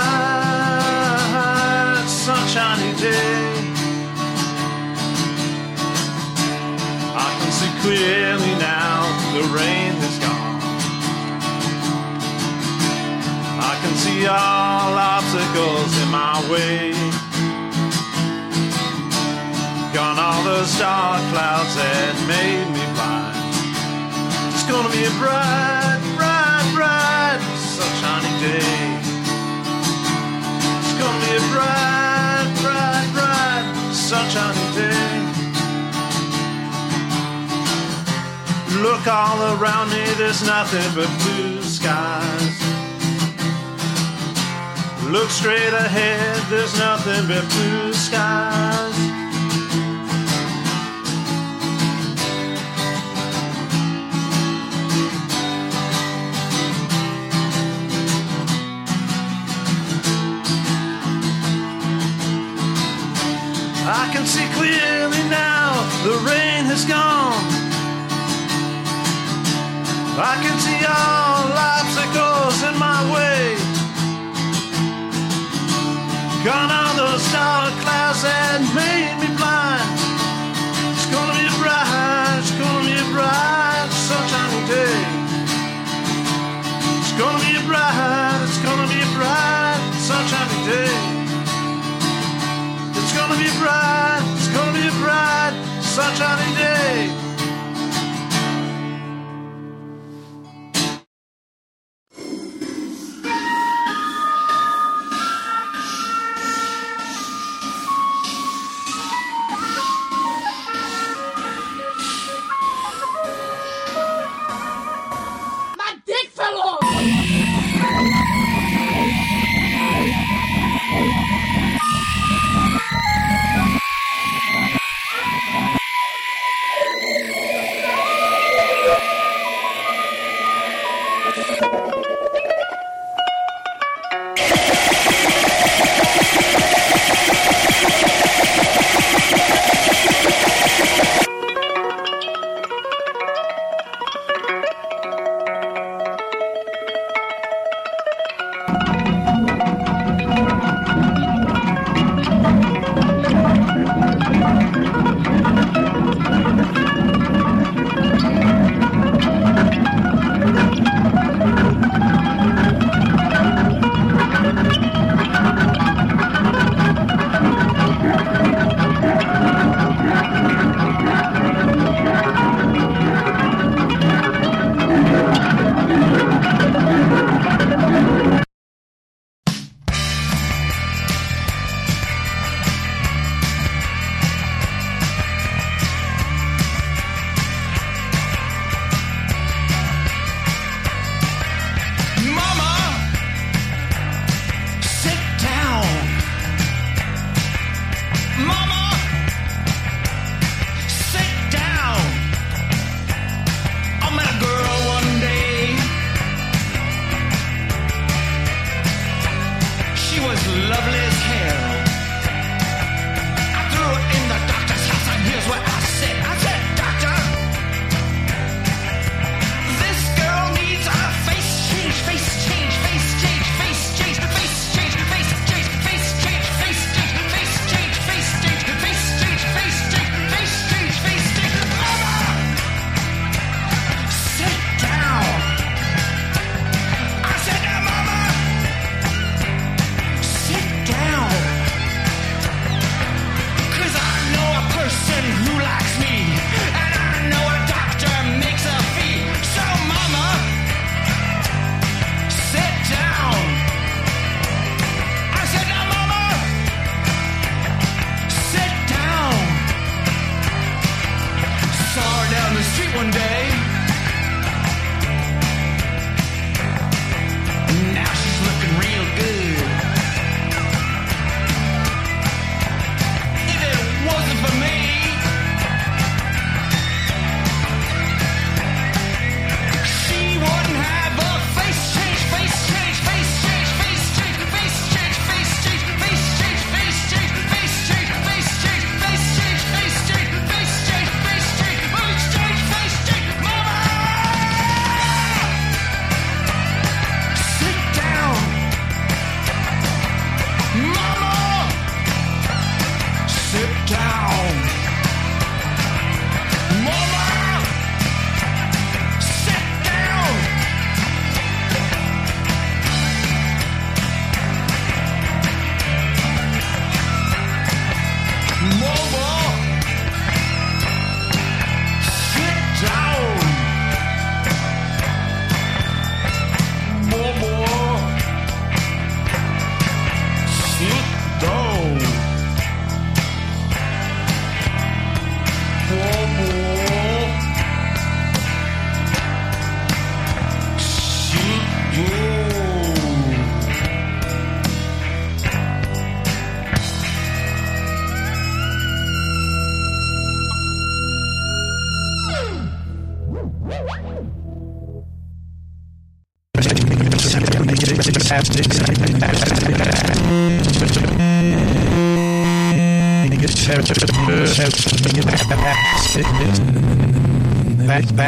[2.06, 3.74] sunshiny day.
[7.10, 9.02] I can see clearly now
[9.34, 10.62] the rain has gone.
[13.58, 16.94] I can see all obstacles in my way.
[19.92, 23.34] Gone all those dark clouds that made me blind.
[24.54, 28.91] It's gonna be a bright, bright, bright, sunshiny day.
[31.02, 35.18] Gonna be a bright, bright, bright, sunshiny day.
[38.80, 42.56] Look all around me, there's nothing but blue skies.
[45.10, 49.11] Look straight ahead, there's nothing but blue skies.
[63.94, 67.44] I can see clearly now the rain has gone.
[70.16, 73.52] I can see all obstacles in my way.
[76.40, 79.31] Gone are those dark clouds that made me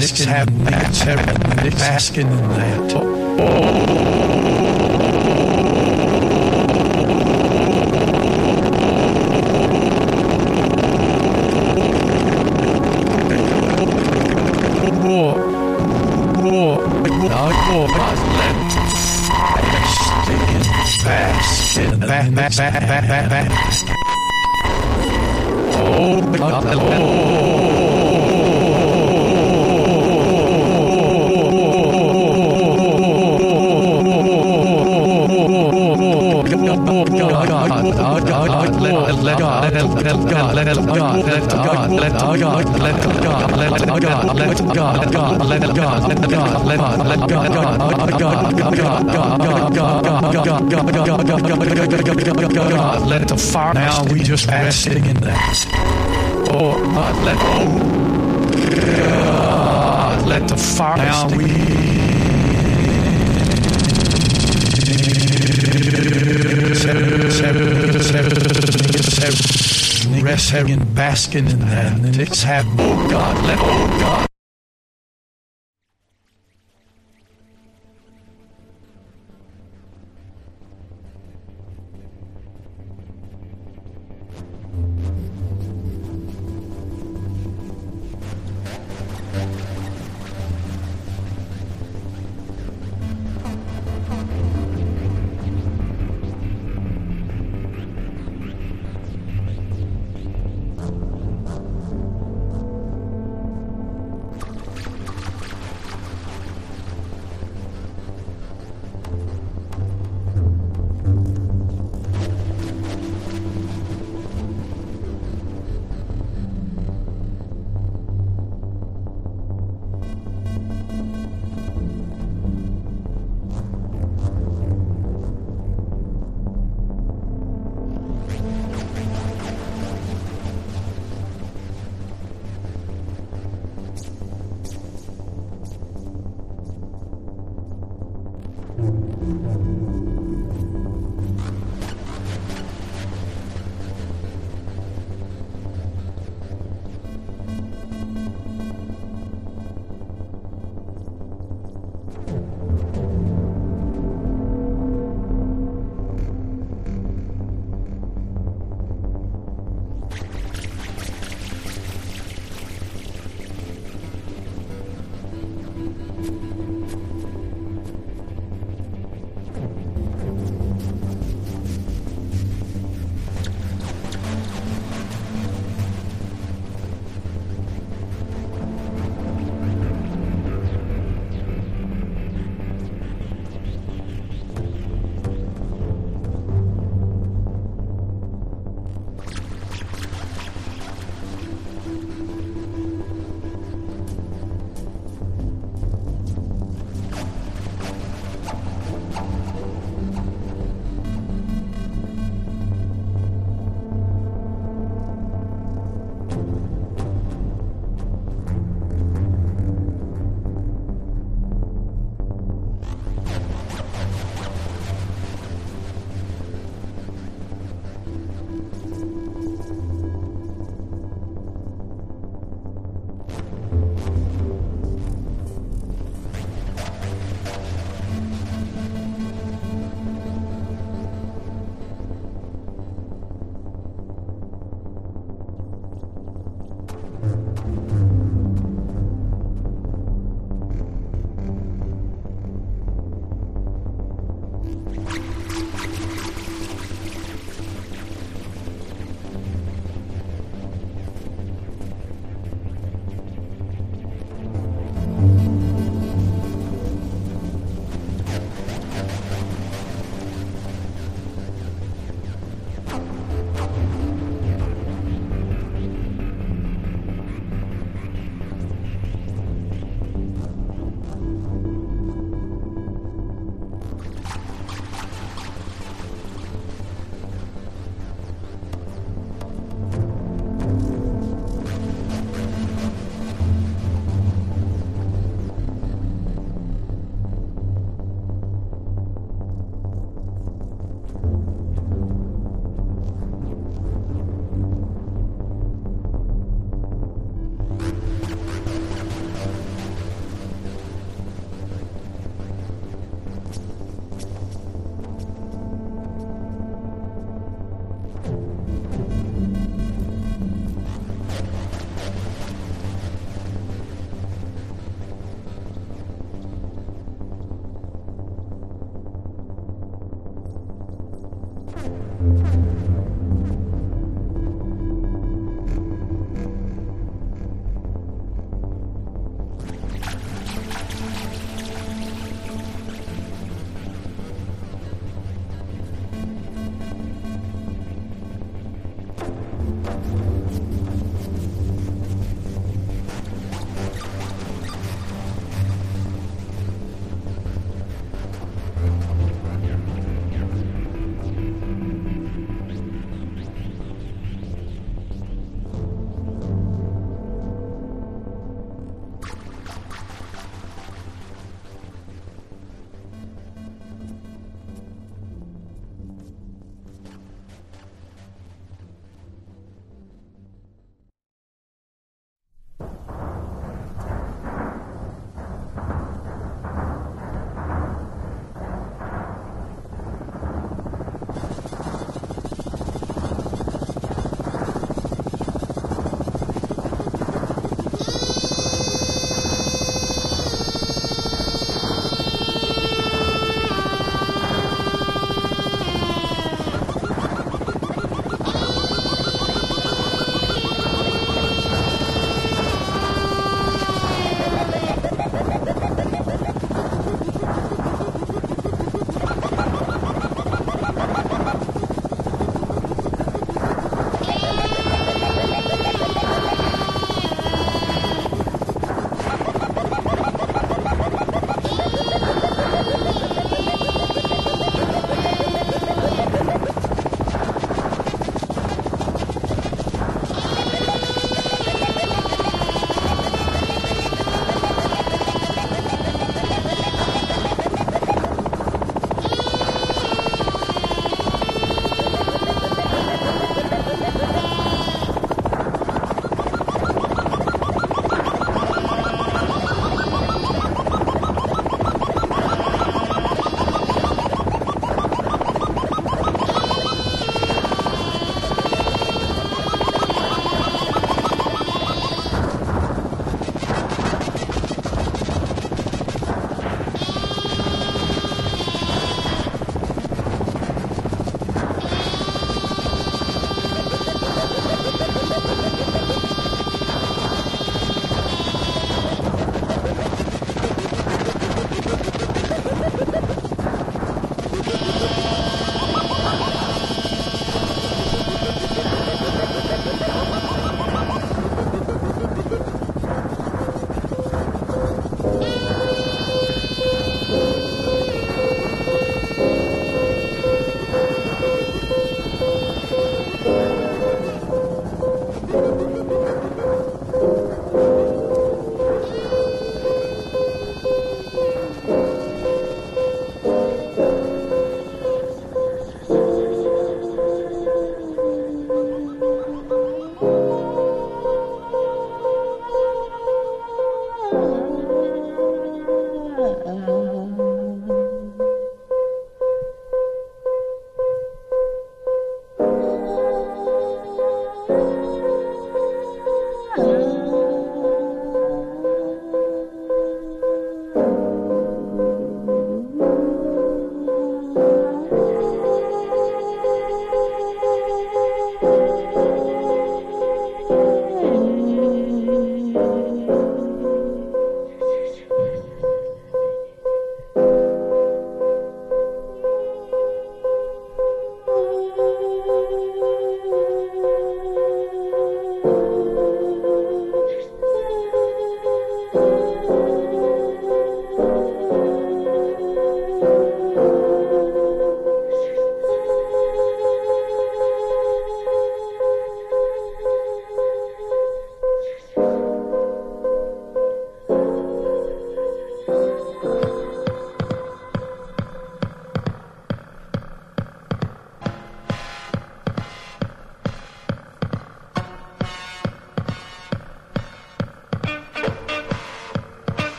[0.00, 1.64] basking in that.
[1.64, 2.92] It's basking in that.
[2.94, 3.16] Oh.
[22.06, 23.95] back, back, back, back, back.
[52.68, 53.74] God, let the fire.
[53.74, 55.66] Now we just resting in that.
[56.50, 57.38] Oh, God, let
[58.96, 60.96] God, let the fire.
[60.96, 61.44] Now we.
[70.22, 72.76] Rest, having basking in that, and it's happening.
[72.80, 74.26] Oh God, let oh God.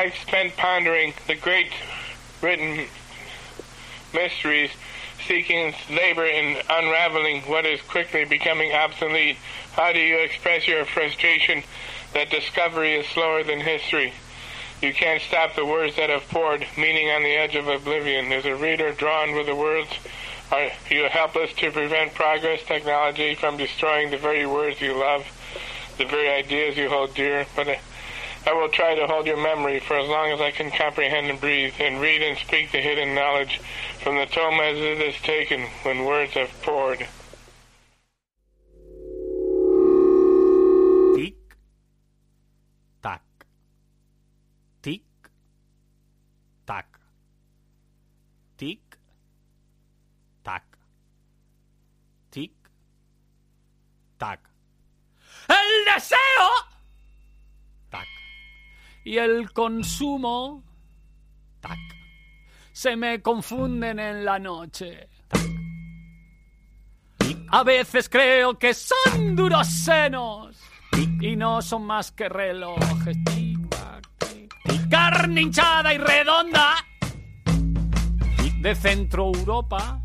[0.00, 1.70] Life spent pondering the great
[2.40, 2.86] written
[4.14, 4.70] mysteries,
[5.28, 9.36] seeking labor in unraveling what is quickly becoming obsolete,
[9.72, 11.62] how do you express your frustration
[12.14, 14.14] that discovery is slower than history?
[14.80, 18.32] You can't stop the words that have poured, meaning on the edge of oblivion.
[18.32, 19.90] Is a reader drawn with the words?
[20.50, 25.26] Are you helpless to prevent progress technology from destroying the very words you love,
[25.98, 27.44] the very ideas you hold dear?
[27.54, 27.80] But
[28.46, 31.40] I will try to hold your memory for as long as I can comprehend and
[31.40, 33.60] breathe, and read and speak the hidden knowledge
[34.02, 37.06] from the tome as it is taken when words have poured.
[41.14, 41.34] Tic,
[43.02, 43.22] tac.
[44.82, 45.02] Tic,
[46.66, 46.98] tac.
[48.56, 48.80] Tic,
[50.44, 50.64] tac.
[52.30, 52.50] Tic,
[54.18, 54.40] tac.
[55.48, 56.69] El deseo.
[59.10, 60.62] Y el consumo.
[61.58, 61.76] Tac.
[62.70, 65.08] Se me confunden en la noche.
[67.48, 70.56] A veces creo que son duros senos
[71.20, 73.16] y no son más que relojes.
[74.88, 76.76] Carne hinchada y redonda
[78.60, 80.00] de Centro Europa.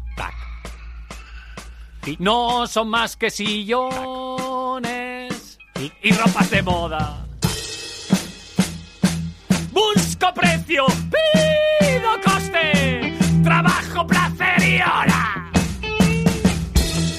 [2.18, 4.80] No son más que sillones
[6.02, 7.25] y ropas de moda.
[9.76, 15.52] Busco precio, pido coste, trabajo, placer y hora.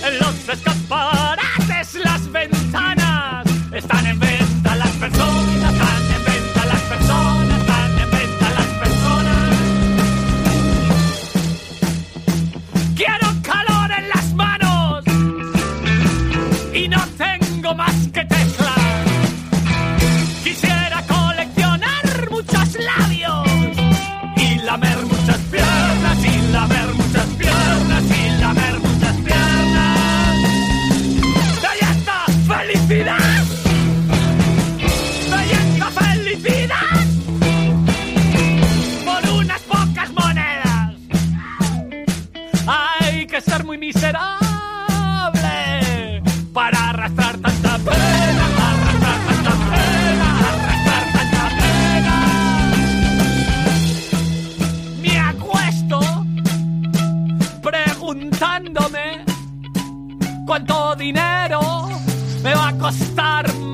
[0.02, 4.25] En los escaparates, las ventanas están en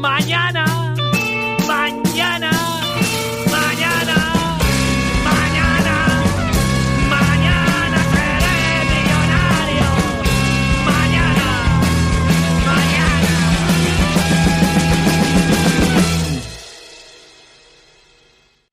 [0.03, 0.65] mañana,
[1.73, 2.51] mañana,
[3.55, 4.17] mañana,
[5.29, 5.97] mañana,
[7.15, 8.59] mañana seré
[8.91, 9.89] millonario,
[10.91, 11.49] mañana,
[12.69, 13.31] mañana.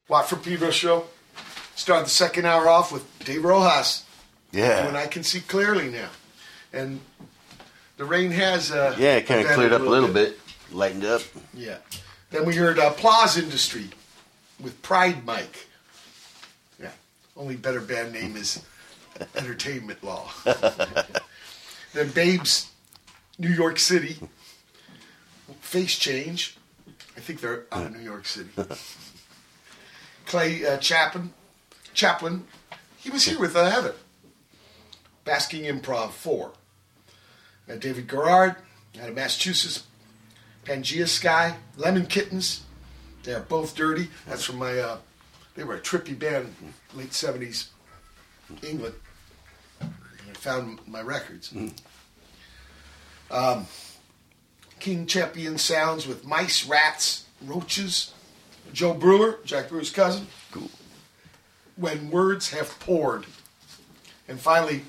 [0.08, 1.06] Watt from Pedro show.
[1.76, 4.04] Start the second hour off with Dave Rojas.
[4.52, 4.86] Yeah.
[4.88, 6.10] When I can see clearly now.
[6.74, 7.00] And
[7.98, 8.72] the rain has.
[8.72, 10.38] Uh, Yeah, it kind of cleared up a little bit,
[10.72, 11.22] lightened up.
[11.54, 11.78] Yeah.
[12.32, 13.86] Then we heard uh, Applause Industry
[14.62, 15.68] with Pride Mic.
[16.80, 16.92] Yeah.
[17.36, 18.64] Only better band name is
[19.36, 20.30] Entertainment Law.
[21.94, 22.72] then Babes,
[23.38, 24.18] New York City.
[25.62, 26.58] Face Change.
[27.18, 28.50] I think they're out of New York City.
[30.26, 31.34] Clay uh, Chaplin.
[31.94, 32.46] Chaplin.
[32.98, 33.96] He was here with uh, Heather.
[35.26, 36.52] Basking Improv 4.
[37.70, 38.56] Uh, David Gerard
[39.02, 39.86] out of Massachusetts.
[40.70, 42.62] Pangaea Sky, Lemon Kittens.
[43.24, 44.08] They are both dirty.
[44.28, 44.78] That's from my.
[44.78, 44.98] Uh,
[45.56, 46.54] they were a trippy band,
[46.94, 47.70] late seventies,
[48.62, 48.94] England.
[49.82, 49.88] I
[50.34, 51.52] found my records.
[53.32, 53.66] Um,
[54.80, 58.14] King Champion Sounds with mice, rats, roaches.
[58.72, 60.28] Joe Brewer, Jack Brewer's cousin.
[60.52, 60.70] Cool.
[61.78, 63.26] When words have poured,
[64.28, 64.84] and finally,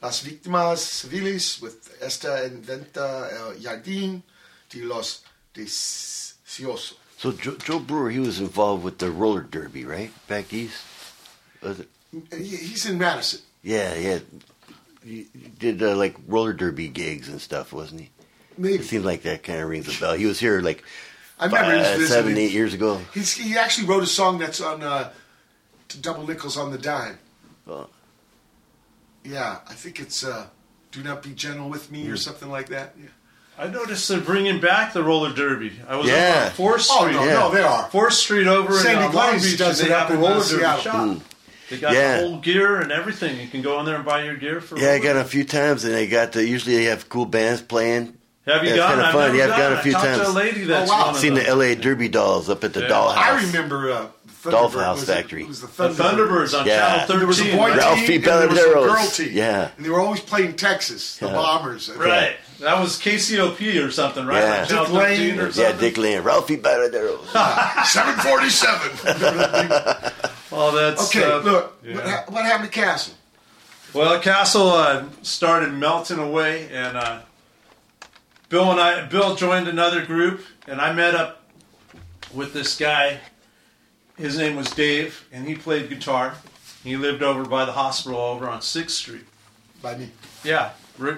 [0.00, 4.22] Las Víctimas Civiles with Esta En Venta El Jardín
[4.70, 5.22] de los
[5.54, 6.94] Deseosos.
[7.18, 10.10] So Joe, Joe Brewer, he was involved with the roller derby, right?
[10.26, 10.82] Back east?
[12.32, 13.40] He's in Madison.
[13.62, 14.18] Yeah, yeah.
[15.04, 15.26] He
[15.58, 18.10] did uh, like roller derby gigs and stuff, wasn't he?
[18.56, 18.76] Maybe.
[18.76, 20.14] It seems like that kind of rings a bell.
[20.14, 20.82] He was here like
[21.38, 23.00] I remember was seven, eight years ago.
[23.14, 25.10] He's, he actually wrote a song that's on uh,
[26.00, 27.18] Double Nickels on the Dime.
[27.66, 27.88] Oh.
[29.24, 30.46] Yeah, I think it's uh,
[30.90, 32.16] Do Not Be Gentle with Me or Hmm.
[32.16, 32.94] something like that.
[32.98, 33.08] Yeah.
[33.58, 35.72] I noticed they're bringing back the roller derby.
[35.86, 36.34] I was Yeah.
[36.38, 36.96] up on Fourth Street.
[36.98, 37.14] Oh, Street.
[37.16, 37.88] no, no, they are.
[37.90, 39.58] Fourth Street over Sandy in uh, Long Beach.
[39.58, 40.80] does and it they up have a in, roller derby Seattle.
[40.82, 40.94] shop.
[40.94, 41.20] Mm.
[41.68, 42.20] They got Yeah.
[42.20, 43.38] the whole gear and everything.
[43.38, 44.78] You can go in there and buy your gear for.
[44.78, 46.44] Yeah, I got a few times, and they got the.
[46.46, 48.14] Usually, they have cool bands playing.
[48.46, 48.90] Have you Yeah, it's gone?
[48.92, 49.22] kinda I've fun.
[49.26, 49.58] never Yeah, I've gone.
[49.60, 50.20] gone a I few talked times.
[50.22, 51.00] to a lady that's Oh, wow.
[51.06, 51.42] one of Seen the.
[51.54, 52.88] LA Derby dolls up at the Yeah.
[52.88, 53.16] dollhouse.
[53.16, 54.06] I remember uh,
[54.42, 55.42] Dollhouse Thunderbird- was it- Factory.
[55.42, 56.78] It was the The Thunderbirds on Yeah.
[56.80, 57.18] Channel 13.
[57.18, 57.76] There was a boy right?
[57.76, 59.28] Ralphie team and there was a girl team.
[59.32, 59.68] Yeah.
[59.76, 61.32] And they were always playing Texas, the Yeah.
[61.34, 61.90] Bombers.
[61.94, 62.36] Right.
[62.60, 64.42] That was KCOP or something, right?
[64.42, 64.60] Yeah.
[64.60, 65.36] Like Dick Lane.
[65.36, 65.72] 13 or Yeah.
[65.72, 67.24] Dick Lane, Ralphie Baladeros.
[67.86, 70.12] 747.
[70.52, 71.78] Oh, that's okay, uh, look.
[71.84, 71.94] yeah.
[71.94, 73.14] What, ha- what happened to Castle?
[73.94, 77.20] Well, Castle uh, started melting away, and uh,
[78.48, 81.42] Bill and I, Bill joined another group, and I met up
[82.34, 83.18] with this guy.
[84.16, 86.34] His name was Dave, and he played guitar.
[86.84, 89.24] He lived over by the hospital over on Sixth Street.
[89.82, 90.10] By me.
[90.44, 90.74] Yeah, ri-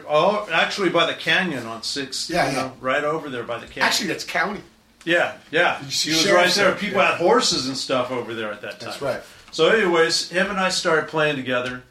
[0.09, 2.29] oh, actually by the canyon on Six.
[2.31, 2.63] Yeah, you yeah.
[2.63, 3.85] know, right over there by the canyon.
[3.85, 4.61] Actually, that's county.
[5.05, 5.79] Yeah, yeah.
[5.81, 6.71] You He see was right there.
[6.71, 7.11] there, People yeah.
[7.13, 8.91] had horses and stuff over there at that time.
[8.91, 9.21] That's right.
[9.51, 11.83] So, anyways, him and I started playing together,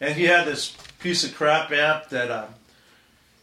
[0.00, 2.46] and he had this piece of crap amp that uh,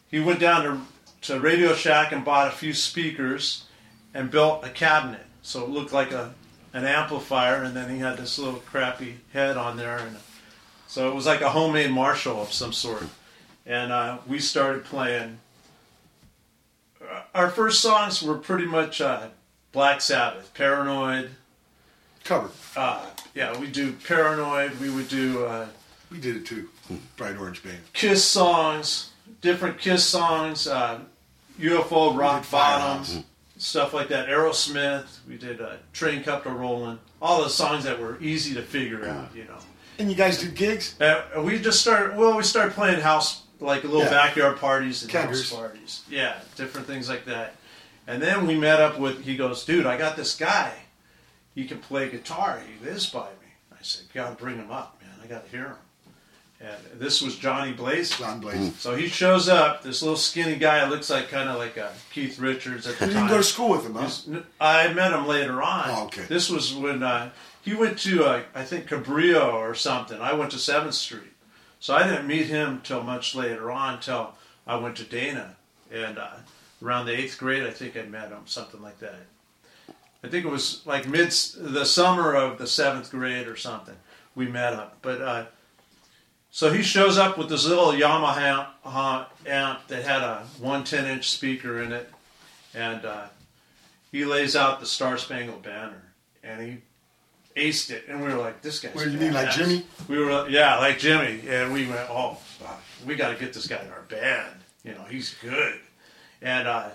[0.10, 3.66] he went down to, to Radio Shack and bought a few speakers
[4.14, 5.26] and built a cabinet.
[5.42, 6.34] So it looked like a
[6.72, 10.18] an amplifier, and then he had this little crappy head on there, and
[10.88, 13.04] so it was like a homemade Marshall of some sort.
[13.66, 15.40] And uh, we started playing
[17.34, 19.28] our first songs were pretty much uh,
[19.72, 21.32] Black Sabbath, Paranoid.
[22.24, 22.52] Covered.
[22.76, 24.80] Uh, yeah, we do Paranoid.
[24.80, 25.68] We would do uh,
[26.12, 26.70] We did it too.
[27.18, 27.80] Bright Orange Band.
[27.94, 29.12] Kiss songs,
[29.42, 31.00] different Kiss songs, uh,
[31.60, 33.24] UFO, Rock did Bottom,
[33.58, 34.28] stuff like that.
[34.28, 35.20] Aerosmith.
[35.28, 37.00] We did uh, Train Kept a Rolling.
[37.22, 39.58] All the songs that were easy to figure out, you know.
[40.00, 41.00] And you guys did gigs?
[41.00, 42.18] Uh, we just started.
[42.18, 44.10] Well, we started playing house, like little Yeah.
[44.10, 45.50] backyard parties and Keggers.
[45.50, 46.02] house parties.
[46.10, 47.56] Yeah, different things like that.
[48.08, 49.24] And then we met up with.
[49.26, 50.72] He goes, "Dude, I got this guy.
[51.56, 52.62] He can play guitar.
[52.66, 55.12] He lives by me." I said, "Gotta bring him up, man.
[55.24, 55.76] I gotta hear him."
[56.62, 58.18] And this was Johnny Blaze.
[58.18, 58.74] John Blaze.
[58.80, 59.82] So he shows up.
[59.82, 63.14] This little skinny guy looks like kind of like a Keith Richards at the You
[63.14, 63.22] time.
[63.24, 64.02] didn't go to school with him, huh?
[64.02, 64.28] He's-
[64.60, 65.86] I met him later on.
[65.90, 66.24] Oh, okay.
[66.24, 67.30] This was when uh,
[67.62, 70.20] he went to, uh, I think, Cabrillo or something.
[70.20, 71.29] I went to 7th Street.
[71.80, 74.36] So I didn't meet him till much later on, till
[74.68, 75.56] I went to Dana.
[75.92, 76.38] And uh,
[76.84, 79.16] around the eighth grade, I think I met him, something like that.
[80.24, 83.96] I think it was like mid the summer of the seventh grade or something.
[84.36, 85.46] We met up, but uh,
[86.52, 88.68] so he shows up with this little Yamaha
[89.46, 92.12] amp that had a 110 inch speaker in it,
[92.74, 93.28] and uh,
[94.12, 96.04] he lays out the Star Spangled Banner,
[96.44, 96.78] and he
[97.60, 99.52] aced it, and we were like, "This guy's." What do you mean, like.
[99.52, 99.86] Jimmy?
[100.08, 102.38] We were, yeah, like Jimmy, and we went, "Oh,
[103.06, 104.56] we got to get this guy in our band.
[104.84, 105.80] You know, he's good."
[106.42, 106.90] And uh,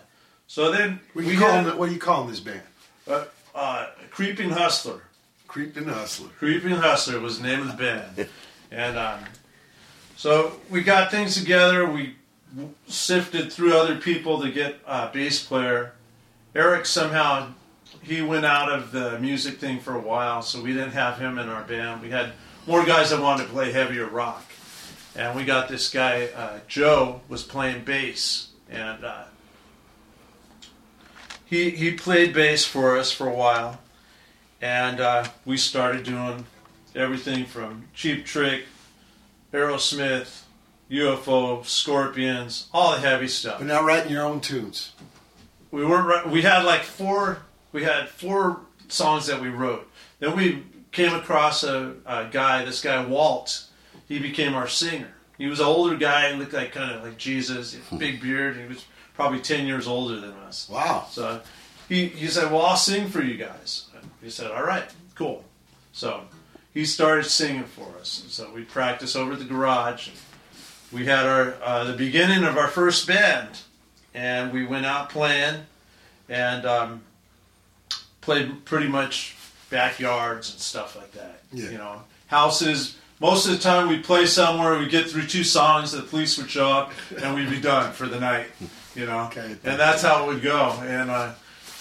[0.46, 1.78] so then we you call had him?
[1.78, 2.30] What do you call him?
[2.30, 2.62] This band?
[3.08, 3.24] uh,
[3.54, 5.02] uh, Creeping Hustler.
[5.46, 6.28] Creeping Hustler.
[6.38, 8.28] Creeping Hustler was the name of the band.
[8.70, 9.20] And um,
[10.16, 11.88] so we got things together.
[11.88, 12.16] We
[12.88, 15.92] sifted through other people to get a bass player.
[16.56, 17.52] Eric somehow
[18.04, 21.38] he went out of the music thing for a while, so we didn't have him
[21.38, 22.02] in our band.
[22.02, 22.32] We had
[22.66, 24.44] more guys that wanted to play heavier rock,
[25.16, 29.24] and we got this guy uh, Joe was playing bass, and uh,
[31.44, 33.80] he he played bass for us for a while
[34.64, 36.46] and uh, we started doing
[36.94, 38.64] everything from Cheap Trick,
[39.52, 40.44] Aerosmith,
[40.90, 43.58] UFO, Scorpions, all the heavy stuff.
[43.58, 44.92] But now writing your own tunes.
[45.70, 46.30] We weren't.
[46.30, 47.42] We had like four.
[47.74, 49.90] We had four songs that we wrote.
[50.20, 52.64] Then we came across a, a guy.
[52.64, 53.66] This guy Walt.
[54.06, 55.12] He became our singer.
[55.38, 58.56] He was an older guy and looked like kind of like Jesus, big beard.
[58.56, 58.84] He was
[59.14, 60.68] probably ten years older than us.
[60.68, 61.06] Wow.
[61.10, 61.40] So
[61.88, 63.88] he, he said, Well, I'll sing for you guys.
[64.22, 65.44] He said, All right, cool.
[65.92, 66.22] So
[66.72, 68.24] he started singing for us.
[68.28, 70.10] So we practiced over at the garage.
[70.92, 73.58] We had our uh, the beginning of our first band,
[74.14, 75.62] and we went out playing
[76.28, 77.02] and um,
[78.24, 79.36] played pretty much
[79.70, 81.40] backyards and stuff like that.
[81.52, 81.70] Yeah.
[81.70, 82.96] You know, houses.
[83.20, 86.50] Most of the time, we'd play somewhere, we'd get through two songs, the police would
[86.50, 86.92] show up,
[87.22, 88.46] and we'd be done for the night.
[88.94, 89.56] You know, Okay.
[89.64, 90.70] and that's how it would go.
[90.82, 91.32] And uh,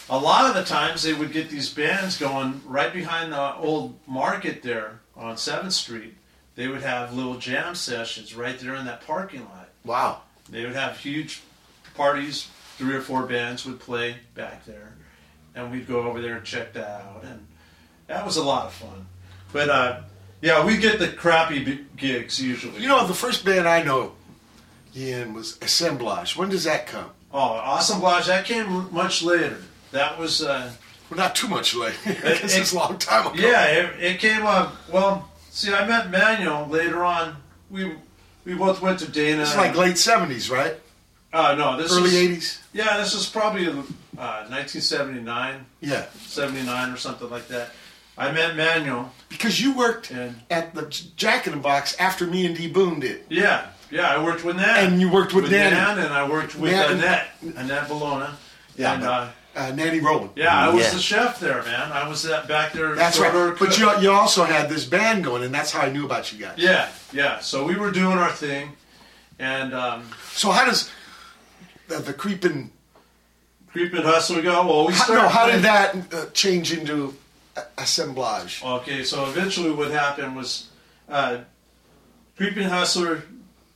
[0.10, 3.98] a lot of the times, they would get these bands going right behind the old
[4.07, 6.14] market there on Seventh Street.
[6.56, 9.70] They would have little jam sessions right there in that parking lot.
[9.86, 10.22] Wow.
[10.49, 11.41] They would have huge
[11.95, 12.48] parties.
[12.78, 14.93] Three or four bands would play back there,
[15.56, 17.46] and we'd go over there and check that out, and
[18.08, 19.08] that was a lot of fun.
[19.52, 20.02] But uh,
[20.42, 22.82] yeah, we get the crappy b- gigs usually.
[22.82, 24.14] You know, the first band I know
[24.96, 26.36] Ian was Assemblage.
[26.36, 27.10] When does that come?
[27.34, 29.58] oh, Awesome Blige, that came much later.
[29.92, 30.72] That was uh,
[31.10, 31.96] Well, not too much later.
[32.06, 33.36] It- it's a long time ago.
[33.36, 34.76] yeah, it, it came up.
[34.92, 37.36] Well, see, I met Manuel later on.
[37.70, 37.94] We
[38.46, 39.44] we both went to Dana.
[39.44, 40.76] It's like late 70s, right?
[41.32, 42.60] Uh, no, this Early is, 80s?
[42.74, 43.66] Yeah, this was probably
[44.18, 45.65] uh, 1979.
[45.81, 46.06] Yeah.
[46.26, 47.69] 79 or something like that.
[48.18, 49.11] I met Manuel.
[49.30, 50.84] Because you worked And- at the
[51.15, 52.68] Jack in the Box after me and D.
[52.68, 53.23] Boon did.
[53.30, 54.85] Yeah, yeah, I worked with Nan.
[54.94, 55.73] And you worked with Nan.
[55.73, 58.30] Nan, and I worked with Nan- Annette, Annette Bologna.
[58.76, 60.31] Yeah, and, but, uh, uh, Nanny Rowland.
[60.35, 60.90] yeah, I was Yeah.
[60.91, 61.91] the chef there, man.
[61.91, 62.94] I was that back there.
[62.95, 63.34] That's right.
[63.34, 66.31] of But you, you also had this band going, and that's how I knew about
[66.31, 66.53] you guys.
[66.57, 67.40] Yeah, yeah.
[67.40, 68.73] So we were doing our thing,
[69.40, 70.91] and um, So how does
[71.88, 72.72] the, the creeping?
[73.74, 74.66] Creep hustle go.
[74.66, 75.22] Well, we How, started.
[75.24, 77.14] no, how did that uh, change into
[77.78, 78.62] assemblage?
[78.64, 80.70] Okay, so eventually what happened was
[81.10, 81.40] uh,
[82.38, 83.24] Creeping Hustler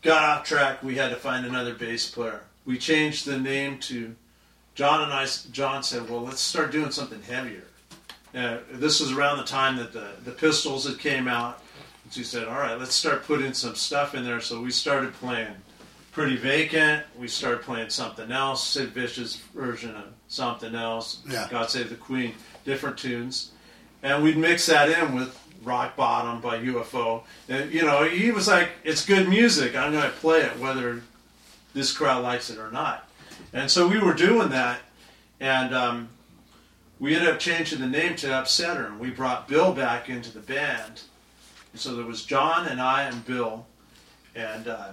[0.01, 0.81] got off track.
[0.83, 2.41] We had to find another bass player.
[2.65, 4.15] We changed the name to
[4.75, 5.27] John and I.
[5.51, 7.63] John said, "Well, let's start doing something heavier."
[8.35, 11.61] Uh, this was around the time that the the Pistols had came out.
[12.03, 15.13] And she said, "All right, let's start putting some stuff in there." So we started
[15.13, 15.55] playing
[16.17, 17.03] Pretty Vacant.
[17.17, 18.63] We started playing something else.
[18.63, 21.21] Sid Vicious version of something else.
[21.29, 21.47] Yeah.
[21.49, 22.33] God Save the Queen.
[22.65, 23.51] Different tunes
[24.03, 27.23] and we'd mix that in with Rock Bottom by UFO.
[27.49, 29.75] And you know, he was like, "It's good music.
[29.75, 31.01] I'm going to play it whether
[31.73, 33.09] this crowd likes it or not."
[33.53, 34.79] And so we were doing that,
[35.39, 36.09] and um,
[36.99, 40.39] we ended up changing the name to Upsetter, and we brought Bill back into the
[40.39, 41.01] band.
[41.73, 43.65] And so there was John and I and Bill,
[44.35, 44.89] and uh,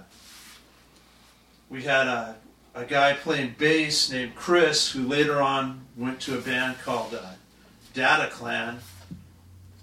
[1.69, 2.35] we had a,
[2.73, 7.21] a guy playing bass named Chris, who later on went to a band called uh,
[7.93, 8.79] Data Clan,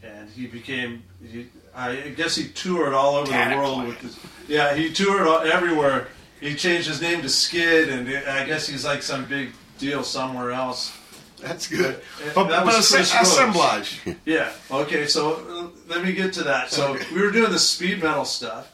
[0.03, 1.03] and he became.
[1.25, 3.89] He, I guess he toured all over Data the world Clan.
[3.89, 4.19] with his.
[4.49, 6.09] Yeah, he toured all, everywhere.
[6.41, 10.51] He changed his name to Skid, and I guess he's like some big deal somewhere
[10.51, 10.97] else.
[11.41, 12.01] That's good.
[12.35, 13.29] But, that but was as- Chris Rose.
[13.33, 14.01] assemblage.
[14.25, 14.53] Yeah.
[14.71, 15.07] Okay.
[15.07, 16.71] So uh, let me get to that.
[16.71, 17.07] So Okay.
[17.15, 18.73] we were doing the speed metal stuff,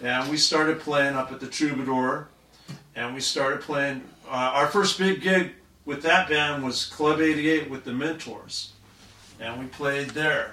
[0.00, 2.28] and we started playing up at the Troubadour,
[2.96, 4.02] and we started playing.
[4.28, 5.52] Uh, our first big gig
[5.84, 8.72] with that band was Club '88 with the Mentors,
[9.38, 10.52] and we played there.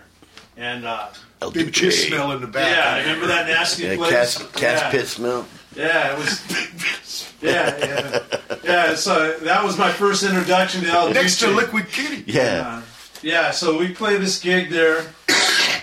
[0.56, 1.08] And uh,
[1.42, 1.80] El Big Duce.
[1.80, 2.68] piss smell in the back.
[2.68, 4.12] yeah, remember that nasty Yeah, place?
[4.12, 4.92] cat's, cat's yeah.
[4.92, 5.48] piss smell.
[5.76, 6.42] Yeah, it was.
[7.42, 8.20] Yeah, yeah,
[8.64, 8.96] yeah.
[8.96, 12.24] So that was my first introduction to El Next to Liquid Kitty.
[12.26, 12.64] Yeah.
[12.66, 12.82] Uh,
[13.22, 15.08] yeah, so we played this gig there,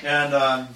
[0.02, 0.68] and um,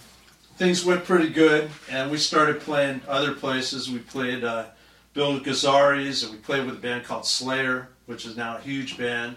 [0.59, 1.70] things went pretty good.
[1.90, 3.90] And we started playing other places.
[3.90, 4.66] We played uh,
[5.15, 8.99] Bill Gazzarri's, and we played with a band called Slayer, which is now a huge
[8.99, 9.36] band.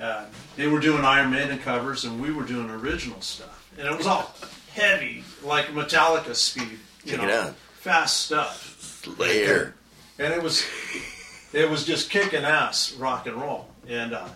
[0.00, 0.24] Uh,
[0.56, 3.70] they were doing Iron Maiden covers, and we were doing original stuff.
[3.78, 4.34] And it was all
[4.72, 7.54] heavy, like Metallica speed, you Check it know, out.
[7.74, 9.74] fast stuff Slayer.
[10.18, 10.64] and it was
[11.52, 14.28] it was just kicking ass rock and roll and uh,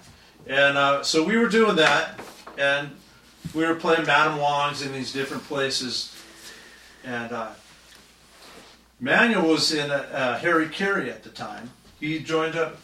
[0.46, 2.18] and uh, so we were doing that
[2.58, 2.90] and
[3.54, 6.16] we were playing Madam Wong's in these different places
[7.04, 7.50] and uh,
[9.00, 11.70] Manuel was in uh, uh, Harry Carey at the time.
[12.00, 12.76] He joined up.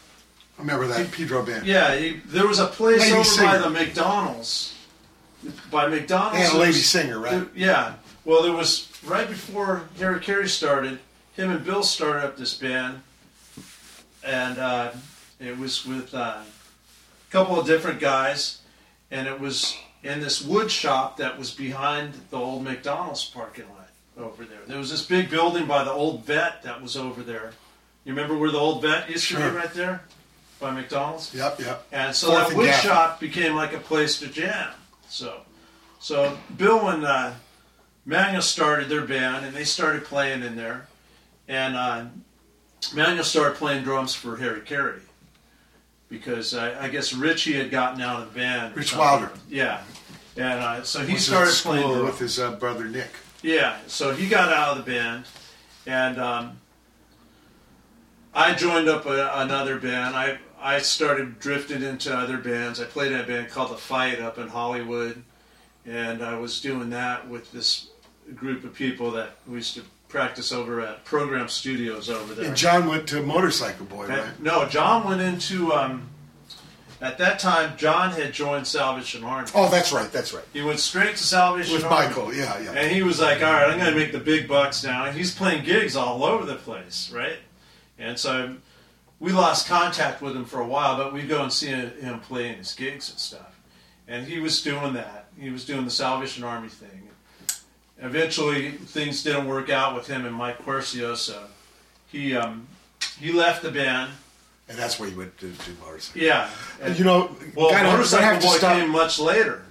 [0.58, 1.66] I remember that Pedro band.
[1.66, 4.74] yeah he, there was a place Lady over by the McDonald's.
[5.70, 7.30] By McDonald's Yeah, there Lady was- Singer, right?
[7.32, 7.94] there- yeah.
[8.26, 10.98] Well there was right before Harry Carey started.
[11.34, 13.00] Him and Bill started up this band.
[14.22, 14.90] And uh,
[15.38, 16.44] it was with uh, a
[17.30, 18.58] couple of different guys,
[19.10, 23.79] and it was in this wood shop that was behind the old McDonald's parking lot
[24.18, 24.58] over there.
[24.66, 27.52] There was this big building by the old vet that was over there.
[28.04, 29.50] You remember where the old vet used to Sure.
[29.50, 30.02] be right there
[30.58, 31.34] by McDonald's?
[31.34, 31.86] Yep, yep.
[31.92, 32.88] And so Fourth that wood Gaffney.
[32.90, 34.70] shop became like a place to jam.
[35.08, 35.40] So,
[36.00, 37.32] so Bill and uh,
[38.06, 40.86] Manuel started their band, and they started playing in there.
[41.48, 42.04] And uh,
[42.94, 45.00] Manuel started playing drums for Harry Carey
[46.08, 48.76] because I, I guess Richie had gotten out of the band.
[48.76, 49.06] Rich something.
[49.06, 49.30] Wilder.
[49.48, 49.82] Yeah,
[50.36, 53.10] and uh, so he started playing with his uh, brother Nick.
[53.42, 55.24] Yeah, so he got out of the band,
[55.86, 56.58] and um,
[58.34, 60.14] I joined up a, another band.
[60.14, 62.80] I I started drifting into other bands.
[62.80, 65.22] I played in a band called The Fight up in Hollywood,
[65.86, 67.88] and I was doing that with this
[68.34, 72.46] group of people that we used to practice over at Program Studios over there.
[72.48, 74.40] And John went to Motorcycle Boy, And- right?
[74.42, 75.72] No, John went into.
[75.72, 76.08] Um,
[77.00, 79.48] at that time, John had joined Salvation Army.
[79.54, 80.44] Oh, that's right, that's right.
[80.52, 81.84] He went straight to Salvation Army.
[81.84, 82.06] With Army.
[82.08, 82.72] Michael, yeah, yeah.
[82.72, 85.06] And he was like, all right, I'm going to make the big bucks now.
[85.06, 87.38] And he's playing gigs all over the place, right?
[87.98, 88.56] And so
[89.18, 92.58] we lost contact with him for a while, but we'd go and see him playing
[92.58, 93.60] his gigs and stuff.
[94.06, 95.26] And he was doing that.
[95.38, 97.08] He was doing the Salvation Army thing.
[98.02, 101.44] Eventually, things didn't work out with him and Mike Quercio, so
[102.08, 102.66] he um,
[103.18, 104.10] he left the band.
[104.70, 106.22] And that's where you went to, to Motorcycle.
[106.22, 106.48] Yeah.
[106.80, 109.62] And you know, well, gotta- Motorcycle have to Boy stop- came much later.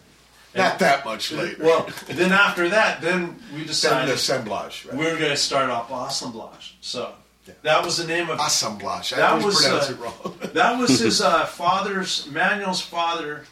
[0.55, 1.63] Not that much later.
[1.63, 4.97] Well, then after that, then we Then decided the assemblage, right?
[4.97, 6.76] we were going to start off assemblage.
[6.81, 7.13] So
[7.61, 9.13] That was the name of Assemblage.
[9.13, 10.39] I That always was pronounce uh, it wrong.
[10.53, 13.45] that was his uh, father's Manuel's father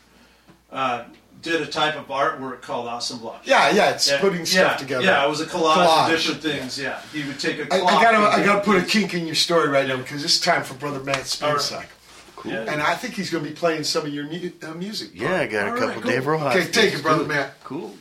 [0.72, 1.04] uh,
[1.48, 3.42] did a type of artwork called assemblage.
[3.44, 5.06] Yeah, yeah, it's putting stuff yeah, together.
[5.06, 6.06] Yeah, it was a collage, Collage.
[6.06, 6.80] of different things.
[6.80, 7.94] Yeah, he would take a I, clock.
[7.94, 10.64] I gotta, I gotta put a kink in your story right now because it's time
[10.64, 11.90] for Brother Matt Spin Cycle.
[12.36, 12.52] Cool.
[12.52, 15.10] And I think he's gonna be playing some of your mu- uh, music.
[15.14, 16.12] Yeah, I got a All couple cool.
[16.12, 16.56] Dave Rojas.
[16.56, 17.28] Okay, take it, Brother Cool.
[17.28, 17.64] Matt.
[17.64, 17.96] Cool.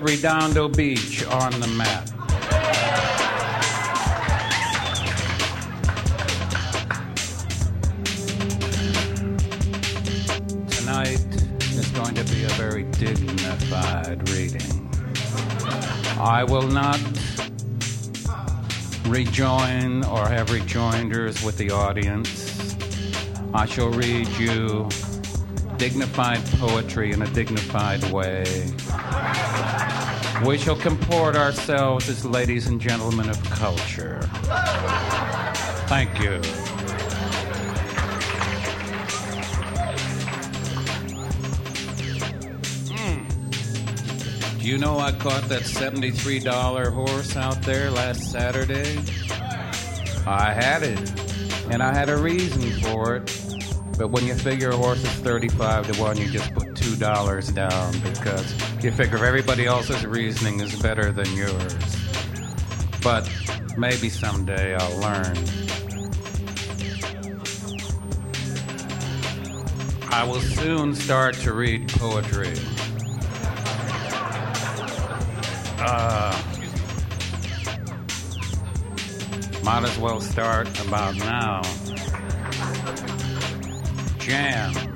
[0.00, 2.04] Redondo Beach on the map.
[10.70, 11.18] Tonight
[11.74, 14.88] is going to be a very dignified reading.
[16.20, 17.00] I will not
[19.06, 22.76] rejoin or have rejoinders with the audience.
[23.52, 24.88] I shall read you
[25.76, 28.44] dignified poetry in a dignified way.
[30.44, 34.20] We shall comport ourselves as ladies and gentlemen of culture.
[35.88, 36.40] Thank you.
[42.94, 44.60] Mm.
[44.60, 49.00] Do you know I caught that $73 horse out there last Saturday?
[50.26, 51.00] I had it,
[51.70, 53.24] and I had a reason for it.
[53.98, 57.92] But when you figure a horse is 35 to 1, you just put $2 down
[58.00, 61.74] because you figure everybody else's reasoning is better than yours.
[63.02, 63.28] But
[63.76, 65.36] maybe someday I'll learn.
[70.10, 72.54] I will soon start to read poetry.
[75.80, 76.42] Uh,
[79.64, 81.62] might as well start about now.
[84.18, 84.87] Jam.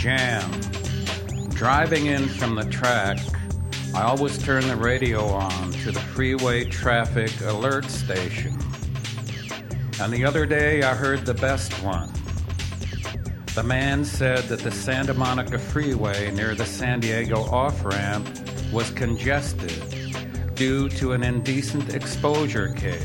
[0.00, 0.50] Jam.
[1.50, 3.18] Driving in from the track,
[3.94, 8.58] I always turn the radio on to the freeway traffic alert station.
[10.00, 12.10] And the other day I heard the best one.
[13.54, 18.26] The man said that the Santa Monica freeway near the San Diego off ramp
[18.72, 23.04] was congested due to an indecent exposure case.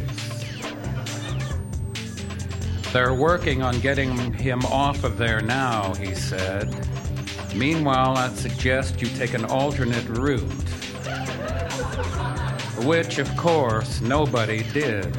[2.93, 6.73] They're working on getting him off of there now, he said.
[7.55, 10.41] Meanwhile, I'd suggest you take an alternate route.
[12.83, 15.15] Which, of course, nobody did.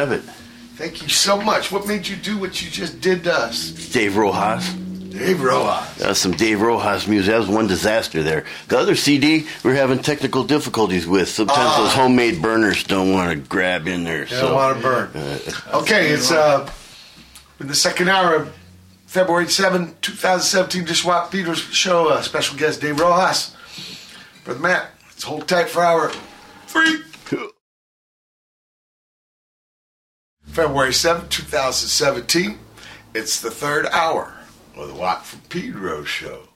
[0.00, 0.22] Have it.
[0.76, 1.70] Thank you so much.
[1.70, 3.70] What made you do what you just did to us?
[3.92, 4.72] Dave Rojas.
[4.72, 5.94] Dave Rojas.
[5.98, 7.32] That was some Dave Rojas music.
[7.32, 8.44] That was one disaster there.
[8.68, 11.28] The other CD we're having technical difficulties with.
[11.28, 11.82] Sometimes Ah.
[11.82, 14.24] those homemade burners don't want to grab in there.
[14.24, 14.42] They so.
[14.48, 15.40] don't want to burn.
[15.82, 16.70] Okay, it's uh,
[17.60, 18.54] in the second hour of
[19.06, 22.08] February 7, 2017, Dishwap Theater's show.
[22.08, 23.54] Uh, special guest Dave Rojas.
[24.44, 26.10] Brother Matt, let's hold tight for hour
[26.68, 27.02] three.
[30.60, 32.58] February 7, 2017.
[33.14, 34.34] It's the third hour
[34.76, 36.48] of the Watt from Pedro show.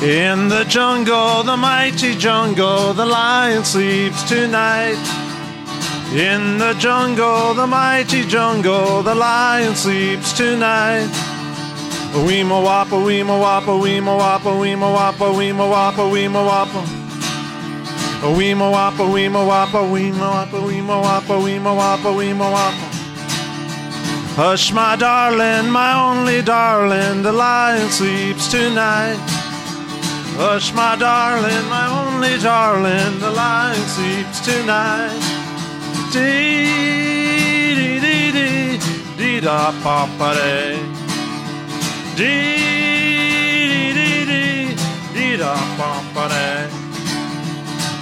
[0.00, 4.94] In the jungle, the mighty jungle, the lion sleeps tonight.
[6.14, 11.23] In the jungle, the mighty jungle, the lion sleeps tonight.
[12.14, 16.82] Weema wappa, weema wappa, weema wappa, weema wappa, weema wappa, weema wappa.
[18.36, 22.86] Weema wappa, weema wappa, weema wappa, weema wappa, weema wappa, weema wappa.
[24.36, 29.18] Hush, my darling, my only darling, the lion sleeps tonight.
[30.38, 35.20] Hush, my darling, my only darling, the lion sleeps tonight.
[36.12, 38.78] Dee dee dee dee
[39.18, 40.93] dee da pa pa day.
[42.16, 44.76] Dee dee dee
[45.14, 46.68] dee da pa pa day.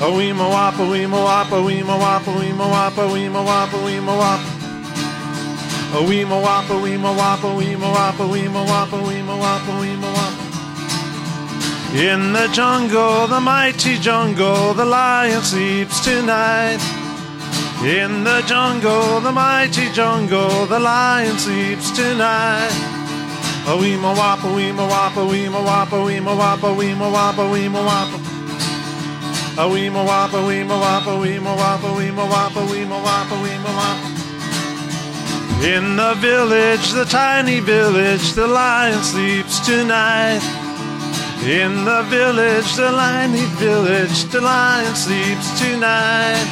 [0.02, 4.50] A weema wappa, weema wappa, weema wappa, weema wappa, weema wappa, weema wappa.
[5.96, 10.42] A weema wappa, weema wappa, weema wappa, weema wappa, weema wappa, weema wappa.
[11.94, 16.80] In the jungle, the mighty jungle, the lion sleeps tonight.
[17.82, 22.91] In the jungle, the mighty jungle, the lion sleeps tonight.
[23.64, 28.18] A weema wappa, weema wappa, weema wappa, weema wappa, weema wappa, weema wappa.
[29.56, 34.08] A weema wappa, weema wappa, weema wappa, weema wappa, weema wappa, weema wappa.
[35.64, 40.42] In the village, the tiny village, the lion sleeps tonight.
[41.44, 46.48] In the village, the tiny village, the lion sleeps tonight.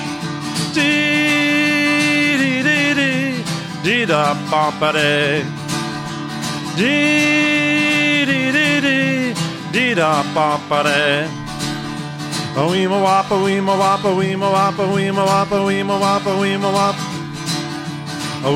[0.74, 3.44] Dee dee dee dee
[3.82, 5.59] dee da ba ba day.
[6.80, 9.34] Dee dee dee dee
[9.72, 11.28] dee da ba ba day.
[12.56, 17.00] A weema wappa, weema wappa, weema wappa, weema wappa, weema wappa, weema wappa.
[18.46, 18.50] A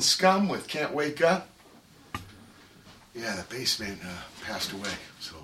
[0.00, 1.48] Scum with Can't Wake Up.
[3.14, 5.36] Yeah, the bassman uh, passed away, so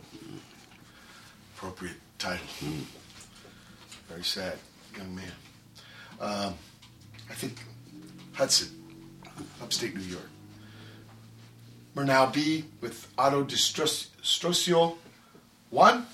[1.56, 2.46] appropriate title.
[4.08, 4.58] Very sad,
[4.96, 5.32] young man.
[6.20, 6.54] Um,
[7.30, 7.58] I think
[8.32, 8.68] Hudson,
[9.62, 10.28] upstate New York.
[11.96, 14.96] Murnau B with Autodestruccio
[15.70, 16.06] 1.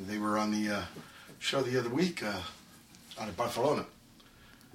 [0.00, 0.82] They were on the uh,
[1.38, 2.40] show the other week uh,
[3.20, 3.84] out of Barcelona.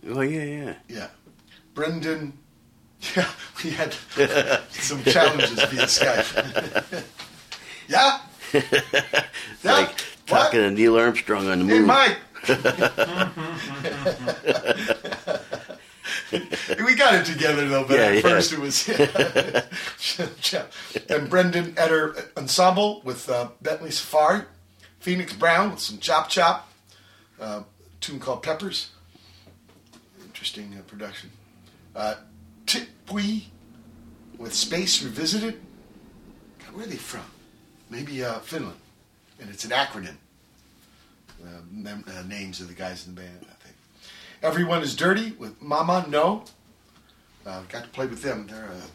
[0.08, 0.74] Oh, yeah, yeah.
[0.88, 1.08] Yeah.
[1.74, 2.38] Brendan
[3.16, 3.28] yeah,
[3.64, 3.94] we had
[4.70, 7.04] some challenges via Skype.
[7.88, 8.20] yeah?
[8.54, 11.82] It's like talking to Neil Armstrong on the moon.
[11.82, 11.86] Hey.
[11.86, 12.18] Mike.
[16.86, 18.22] we got it together though, but Yeah, at yeah.
[18.22, 18.88] first it was.
[21.10, 24.44] and Brendan Eder Ensemble with uh, Bentley Safari,
[25.00, 26.70] Phoenix Brown with some Chop Chop,
[27.40, 27.64] uh,
[28.02, 28.90] tune called Peppers.
[30.24, 31.30] Interesting uh, production.
[32.66, 33.44] Titpwe
[34.38, 35.60] with Space Revisited.
[36.60, 37.26] God, where are they from?
[37.90, 38.78] Maybe uh, Finland.
[39.40, 40.16] And it's an acronym.
[41.44, 43.76] Uh, mem- uh, names of the guys in the band, I think.
[44.42, 46.44] Everyone is Dirty with Mama No.
[47.46, 48.48] Uh, got to play with them.
[48.48, 48.86] They're uh,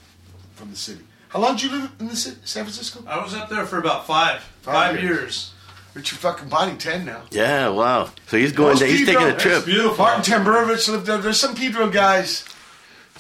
[0.55, 1.02] from the city.
[1.28, 3.05] How long did you live in the city, San Francisco?
[3.06, 5.52] I was up there for about five, five, years.
[5.92, 7.22] Richard fucking Body, 10 now.
[7.30, 8.08] Yeah, wow.
[8.28, 8.70] So he's going.
[8.70, 9.98] Most To, he's Pedro- taking a trip.
[9.98, 11.18] Martin Tamburovich lived there.
[11.18, 12.44] There's some Pedro guys.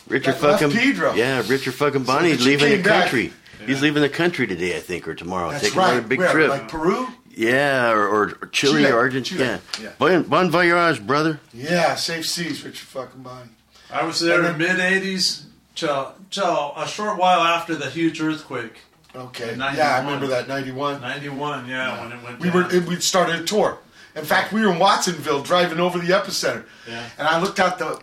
[0.08, 1.14] Richard That fucking Pedro.
[1.14, 3.02] Yeah, Richard fucking Bonnie's Richard leaving the came back.
[3.04, 3.32] country.
[3.66, 5.50] He's leaving the country today, I think, or tomorrow.
[5.50, 5.92] That's taking right.
[5.92, 6.48] another big Where, trip.
[6.50, 7.08] like Peru?
[7.34, 9.60] yeah, or, or, or Chile, Chile, or Argentina.
[9.72, 9.90] Chile, Yeah.
[9.90, 9.94] yeah.
[9.98, 11.40] Bon, bon voyage, brother.
[11.52, 13.50] Yeah, safe seas, Richard fucking Body.
[13.90, 17.90] I was there And in the mid '80s till till a short while after the
[17.90, 18.78] huge earthquake.
[19.14, 19.56] Okay.
[19.56, 21.00] Yeah, I remember that, 91.
[21.00, 22.68] 91, yeah, when it went We down.
[22.68, 23.78] were we started a tour.
[24.14, 26.64] In fact, we were in Watsonville driving over the epicenter.
[26.86, 27.08] Yeah.
[27.18, 28.00] And I looked out the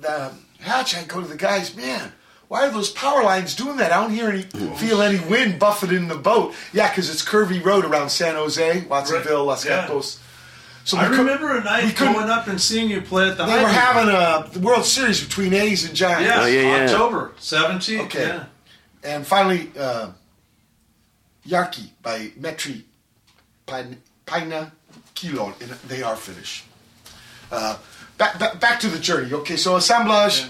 [0.00, 0.32] the
[0.64, 0.96] hatch.
[0.96, 2.12] I go to the guys, man.
[2.48, 3.90] Why are those power lines doing that?
[3.92, 4.42] I don't hear any,
[4.76, 6.54] feel any wind buffeting the boat.
[6.72, 9.82] Yeah, because it's curvy road around San Jose, Watsonville, Los Yeah.
[9.86, 10.20] Gatos.
[10.84, 13.30] So I we cou- remember a night we couldn't- going up and seeing you play
[13.30, 13.46] at the.
[13.46, 16.24] They were having a the World Series between A's and Giants.
[16.24, 16.84] Yes, Oh, yeah, yeah.
[16.84, 18.00] October 17th.
[18.02, 18.26] Okay.
[18.28, 18.44] Yeah.
[19.02, 20.08] And finally, uh,
[21.48, 22.82] Jarki by Metri
[23.66, 24.70] Pin- Painaa
[25.14, 25.54] Kilo.
[25.60, 26.64] And they are Finnish.
[27.50, 27.76] Uh,
[28.18, 29.32] back, back, back to the journey.
[29.32, 30.44] Okay, so assemblage.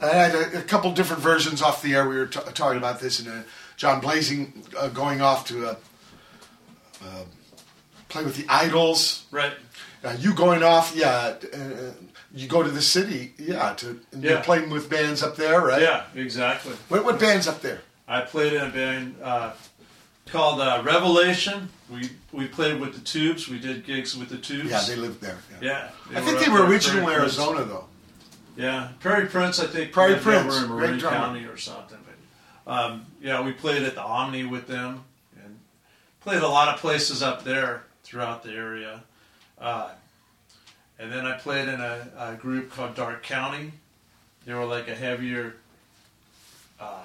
[0.00, 2.08] I had a, a couple different versions off the air.
[2.08, 3.42] We were t- talking about this, and uh,
[3.76, 5.74] John Blazing uh, going off to uh,
[7.04, 7.24] uh,
[8.08, 9.24] play with the Idols.
[9.32, 9.52] Right.
[10.04, 11.34] Uh, you going off, yeah.
[11.52, 11.92] Uh,
[12.32, 13.74] you go to the city, yeah.
[13.74, 14.42] To and you're Yeah.
[14.42, 15.82] playing with bands up there, right?
[15.82, 16.74] Yeah, exactly.
[16.88, 17.80] What, what bands up there?
[18.06, 19.52] I played in a band uh,
[20.28, 21.68] called uh, Revelation.
[21.90, 23.48] We we played with the Tubes.
[23.48, 24.70] We did gigs with the Tubes.
[24.70, 25.38] Yeah, they lived there.
[25.60, 25.90] Yeah.
[26.10, 26.18] Yeah.
[26.18, 27.38] I think they were originally Prince.
[27.38, 27.84] Arizona, though.
[28.56, 29.60] Yeah, Prairie Prince.
[29.60, 31.00] I think Prairie they Prince, were in Marin.
[31.00, 31.98] County or something.
[32.64, 35.04] But um, yeah, we played at the Omni with them
[35.42, 35.58] and
[36.20, 39.02] played a lot of places up there throughout the area.
[39.58, 39.90] Uh,
[40.98, 43.72] and then I played in a, a group called Dark County.
[44.44, 45.54] They were like a heavier
[46.80, 47.04] uh,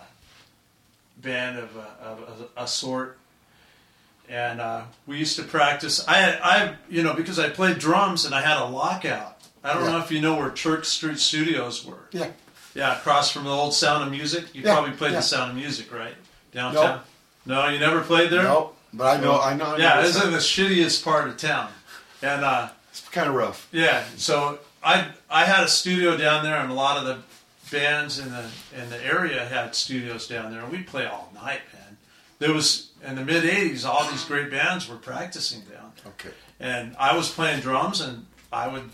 [1.23, 3.17] band of a, of a, a sort.
[4.29, 6.05] And uh, we used to practice.
[6.07, 9.37] I, had, I, you know, because I played drums and I had a lockout.
[9.63, 9.91] I don't Yeah.
[9.91, 12.07] know if you know where Church Street Studios were.
[12.11, 12.29] Yeah.
[12.75, 14.45] Yeah, across from the old Sound of Music.
[14.53, 15.17] You Yeah, probably played yeah.
[15.17, 16.15] the Sound of Music, right?
[16.51, 17.01] Downtown.
[17.45, 18.43] No, you never played there.
[18.43, 21.27] No, but I know- I know- I know Yeah, the it's in the shittiest part
[21.27, 21.69] of town,
[22.21, 23.67] and uh, it's kind of rough.
[23.71, 27.17] Yeah, so I I had a studio down there, and a lot of the
[27.73, 28.45] bands in the
[28.81, 31.97] in the area had studios down there, and we'd play all night, man.
[32.39, 35.91] There was in the mid '80s, all these great bands were practicing down.
[36.03, 36.13] There.
[36.13, 36.35] Okay.
[36.59, 38.89] And I was playing drums, and I would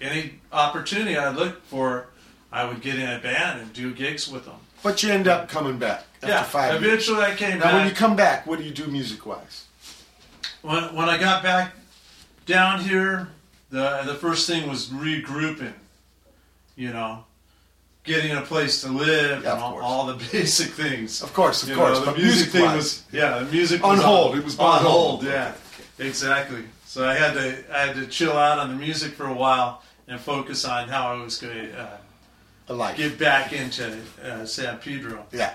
[0.00, 2.08] any opportunity I looked for,
[2.50, 4.56] I would get in a band and do gigs with them.
[4.82, 6.84] But you end up coming back after Yeah, five years.
[6.84, 7.72] eventually I came back.
[7.72, 9.64] now, when you come back, what do you do music wise?
[10.62, 11.74] when when I got back
[12.46, 13.28] down here,
[13.70, 15.74] the the first thing was regrouping.
[16.76, 17.24] You know,
[18.04, 21.22] getting a place to live and all, all the basic things.
[21.22, 24.02] Of course, of You course, the but music thing was yeah, the music On was
[24.04, 25.20] hold, it was on on hold.
[25.20, 25.24] hold.
[25.24, 25.54] Yeah,
[25.98, 26.64] exactly.
[26.86, 29.82] So I had to I had to chill out on the music for a while
[30.06, 31.90] and focus on how I was going to
[32.68, 35.26] uh, get back into uh, San Pedro.
[35.32, 35.54] Yeah.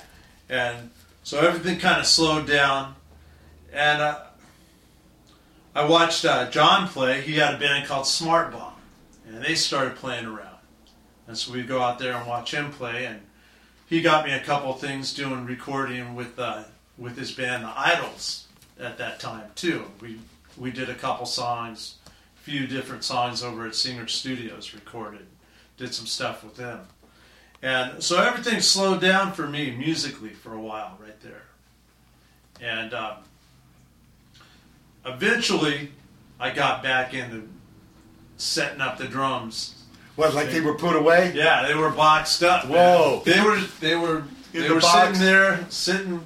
[0.49, 0.89] And
[1.23, 2.95] so everything kind of slowed down.
[3.71, 4.19] And uh,
[5.75, 7.21] I watched uh, John play.
[7.21, 8.73] He had a band called Smart Bomb.
[9.27, 10.48] And they started playing around.
[11.29, 13.05] And so we'd go out there and watch him play.
[13.05, 13.21] And
[13.87, 16.63] he got me a couple things doing recording with uh,
[16.97, 18.47] with his band, The Idols,
[18.79, 19.85] at that time, too.
[20.01, 20.19] We,
[20.57, 25.27] we did a couple songs, a few different songs over at Singer Studios recorded.
[25.77, 26.81] Did some stuff with them.
[27.61, 31.43] And so everything slowed down for me musically for a while right there.
[32.59, 33.17] And um,
[35.05, 35.91] eventually
[36.39, 37.47] I got back into
[38.37, 39.75] setting up the drums.
[40.19, 41.31] What, like they were put away?
[41.33, 42.65] Yeah, they were boxed up.
[42.65, 42.73] man.
[42.73, 43.21] Whoa.
[43.25, 44.17] They were they were
[44.53, 45.17] In they the were box?
[45.17, 46.25] sitting there, sitting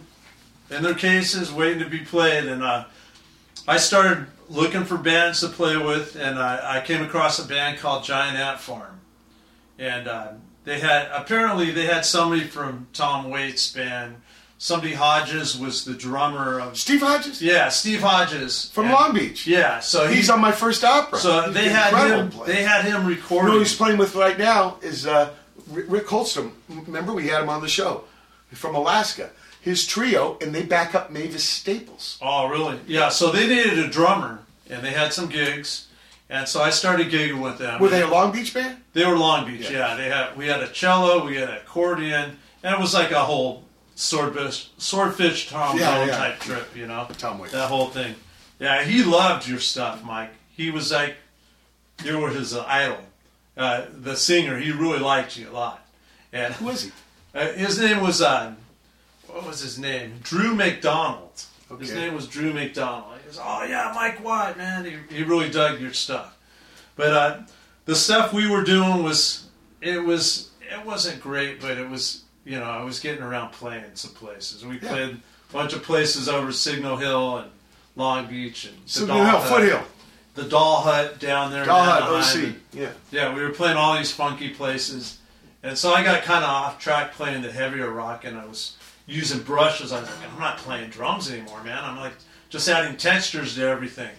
[0.71, 2.85] in their cases, waiting to be played, and uh,
[3.67, 7.77] I started looking for bands to play with, and I, I came across a band
[7.77, 8.99] called Giant Ant Farm,
[9.77, 10.27] and uh,
[10.63, 14.15] they had apparently they had somebody from Tom Waits' band.
[14.63, 17.41] Somebody Hodges was the drummer of Steve Hodges.
[17.41, 19.45] Yeah, Steve Hodges From And- Long Beach.
[19.45, 21.19] Yeah, so he's on my first opera.
[21.19, 22.29] So He's they had him.
[22.29, 22.47] player.
[22.55, 23.47] They had him You recording.
[23.47, 25.31] know who he's playing with right now is uh,
[25.69, 26.51] Rick Rick Holmstrom.
[26.69, 28.05] Remember we had him on the show
[28.53, 29.31] from Alaska.
[29.59, 32.17] His trio, and they back up Mavis Staples.
[32.21, 32.79] Oh, really?
[32.87, 33.09] Yeah.
[33.09, 35.87] So they needed a drummer, and they had some gigs,
[36.29, 37.81] and so I started gigging with them.
[37.81, 38.77] Were they a Long Beach band?
[38.93, 39.69] They were Long Beach.
[39.69, 39.89] Yeah.
[39.89, 39.95] Yeah.
[39.97, 43.19] They had we had a cello, we had an accordion, and it was like a
[43.25, 43.63] whole
[44.03, 46.17] swordfish, swordfish Tom Yeah, Bone yeah.
[46.17, 46.75] type trip.
[46.75, 47.53] You know, Tom Waits.
[47.53, 48.15] that whole thing.
[48.59, 50.31] Yeah, he loved your stuff, Mike.
[50.55, 51.15] He was like,
[52.03, 52.99] you were his uh, idol.
[53.55, 55.85] Uh, the singer, he really liked you a lot.
[56.31, 56.91] And who was he?
[57.35, 58.53] Uh, his name was uh,
[59.25, 60.19] what was his name?
[60.21, 61.31] Drew McDonald.
[61.79, 63.17] His name was Drew McDonald.
[63.17, 64.85] He goes, oh yeah, Mike White, man.
[64.85, 66.37] He, he really dug your stuff.
[66.95, 67.41] But uh,
[67.85, 69.47] the stuff we were doing was
[69.81, 73.83] it was it wasn't great, but it was you know I was getting around playing
[73.95, 74.65] some places.
[74.65, 74.89] We Yeah.
[74.89, 75.09] played
[75.49, 77.51] a bunch of places over Signal Hill and
[77.95, 79.49] Long Beach and Signal Hill, Hut.
[79.49, 79.83] Foothill.
[80.35, 81.63] the Doll Hut down there.
[81.65, 82.89] Doll Hut, OC, And- yeah.
[83.11, 85.17] yeah, we were playing all these funky places,
[85.61, 88.73] and so I got kind of off track playing the heavier rock, and I was
[89.05, 89.91] using brushes.
[89.91, 91.83] I was like, I'm not playing drums anymore, man.
[91.83, 92.13] I'm like
[92.49, 94.09] just adding textures to everything.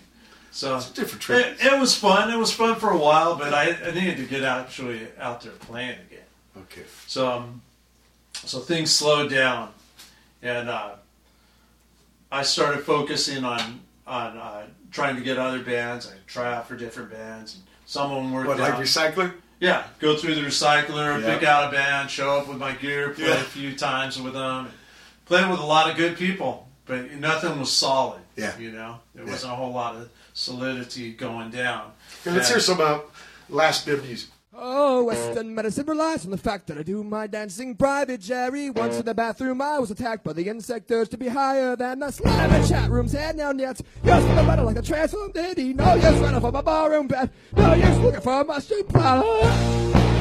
[0.52, 1.28] So It's a different
[1.60, 2.30] it, it was fun.
[2.30, 5.50] It was fun for a while, but I, I needed to get actually out there
[5.52, 6.20] playing again.
[6.56, 6.84] Okay.
[7.08, 7.62] So, um,
[8.46, 9.72] so things slowed down,
[10.42, 10.90] and uh,
[12.30, 16.06] I started focusing on on uh, trying to get other bands.
[16.10, 18.74] I try out for different bands, and some of them worked What, like.
[18.74, 19.32] Recycler?
[19.60, 21.34] Yeah, go through the recycler, Yeah.
[21.38, 23.34] pick out a band, show up with my gear, play Yeah.
[23.40, 24.68] a few times with them,
[25.26, 28.20] play with a lot of good people, but nothing was solid.
[28.36, 28.58] Yeah.
[28.58, 29.30] you know, there Yeah.
[29.30, 31.92] wasn't a whole lot of solidity going down.
[32.26, 32.98] Let's And- hear some uh,
[33.48, 34.28] last bit of music.
[34.56, 38.70] Oh, Western medicine relies on the fact that I do my dancing private, Jerry.
[38.70, 40.86] Once in the bathroom, I was attacked by the insect.
[40.88, 43.80] insectors to be higher than the slime in chat rooms head down yet.
[44.04, 45.74] Yes, for the better like a transformed ditty.
[45.74, 47.30] No use running for my barroom bed.
[47.56, 50.13] No use looking for my street plow.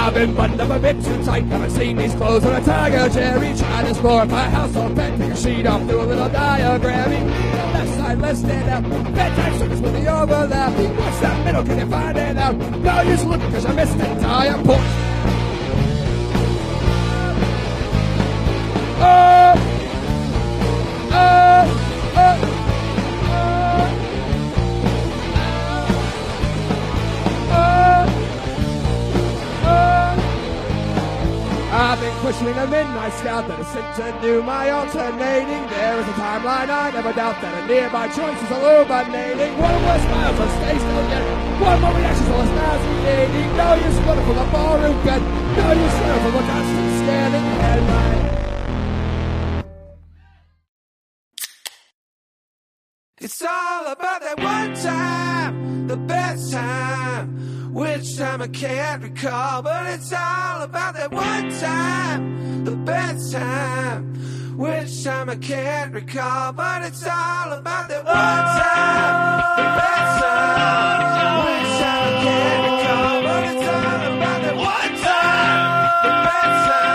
[0.00, 1.44] I've been buttoned up a bit too tight.
[1.44, 3.54] Haven't seen these clothes on a tiger, Jerry.
[3.54, 5.18] Trying to explore my house on bed.
[5.18, 7.28] Take a sheet off, do a little diagramming.
[7.74, 9.14] Left side, let's stand out.
[9.14, 10.96] Bedtime circles with the overlapping.
[10.96, 11.64] What's that middle?
[11.64, 12.56] Can you find it out?
[12.56, 15.09] No use looking cause I missed the entire point.
[32.20, 35.64] Questioning a midnight scout that is sent to do my alternating.
[35.72, 39.56] There is a timeline, I never doubt that a nearby choice is illuminating.
[39.56, 41.24] One more smiles on stage, still yet.
[41.64, 43.56] One more reaction, so it's nauseating.
[43.56, 45.22] No use running from a ballroom bed.
[45.56, 48.39] No use running from a constant scanning headline.
[53.22, 57.74] It's all about that one time, the best time.
[57.74, 64.14] Which time I can't recall, but it's all about that one time, the best time.
[64.56, 71.44] Which time I can't recall, but it's all about that one time, the best time.
[71.44, 75.60] Which time I can't recall, but it's all about that one time,
[76.04, 76.89] the best time.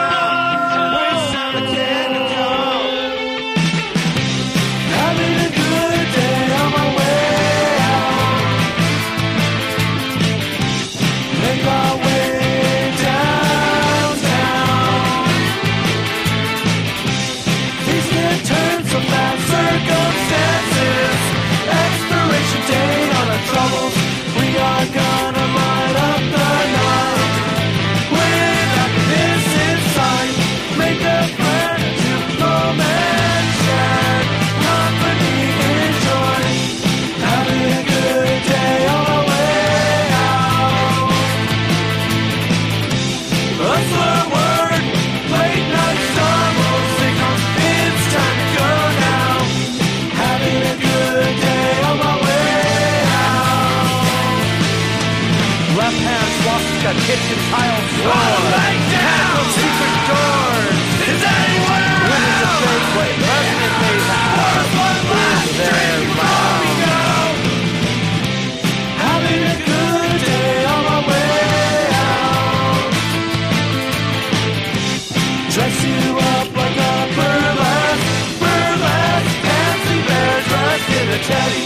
[81.28, 81.65] In a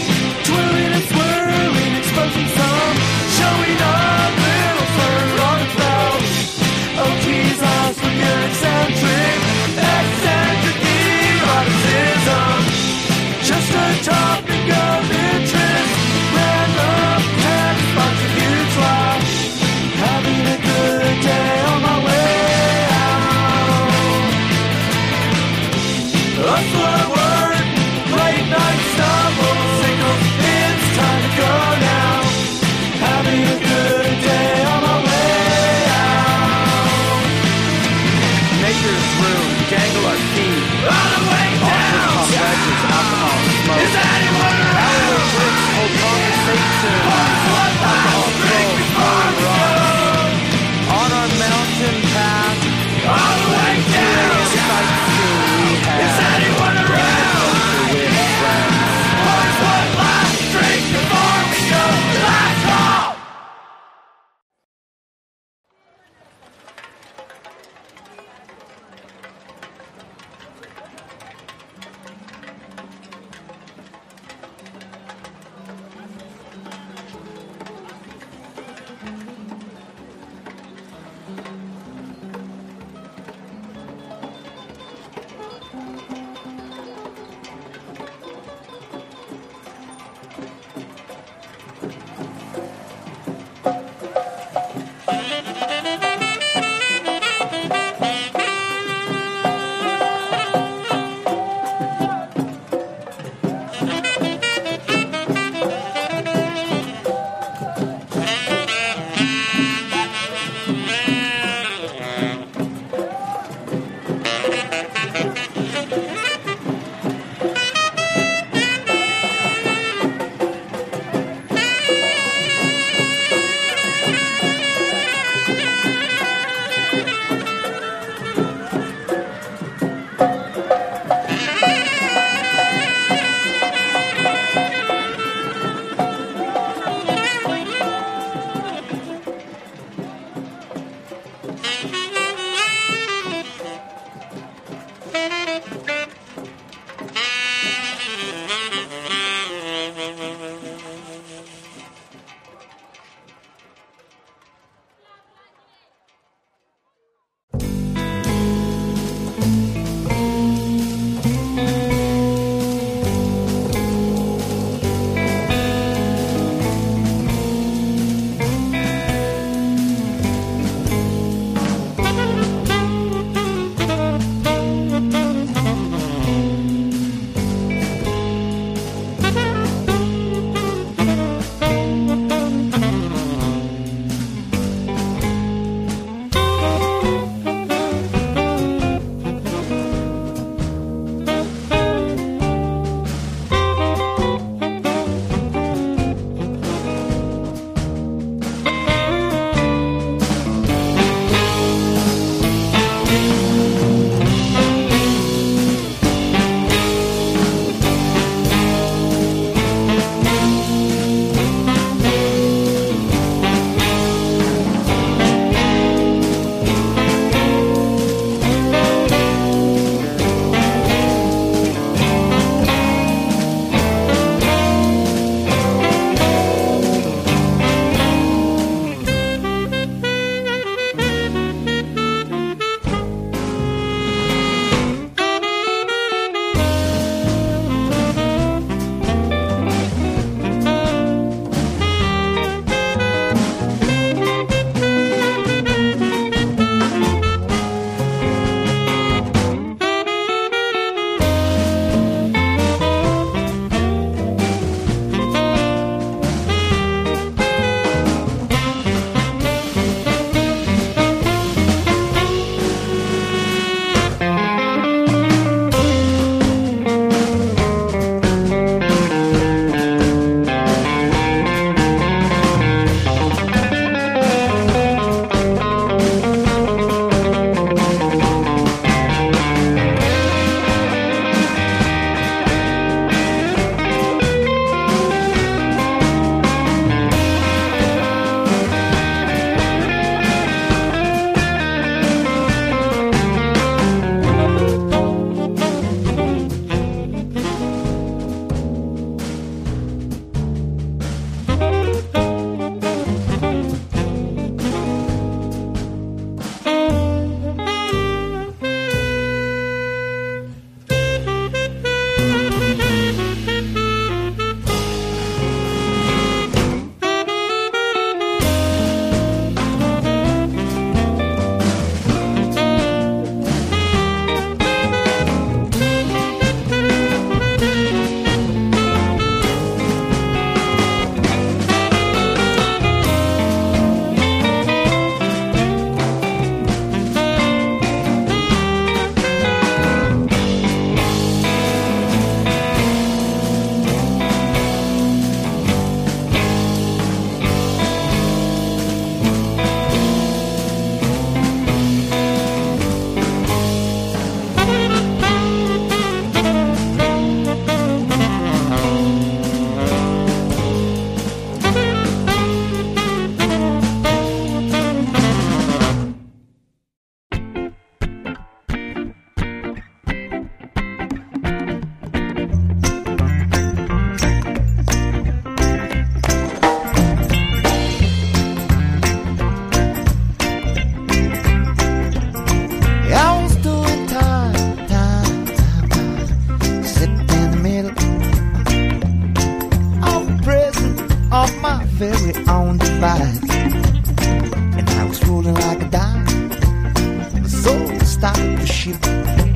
[398.80, 399.49] stopped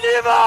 [0.00, 0.41] 你们。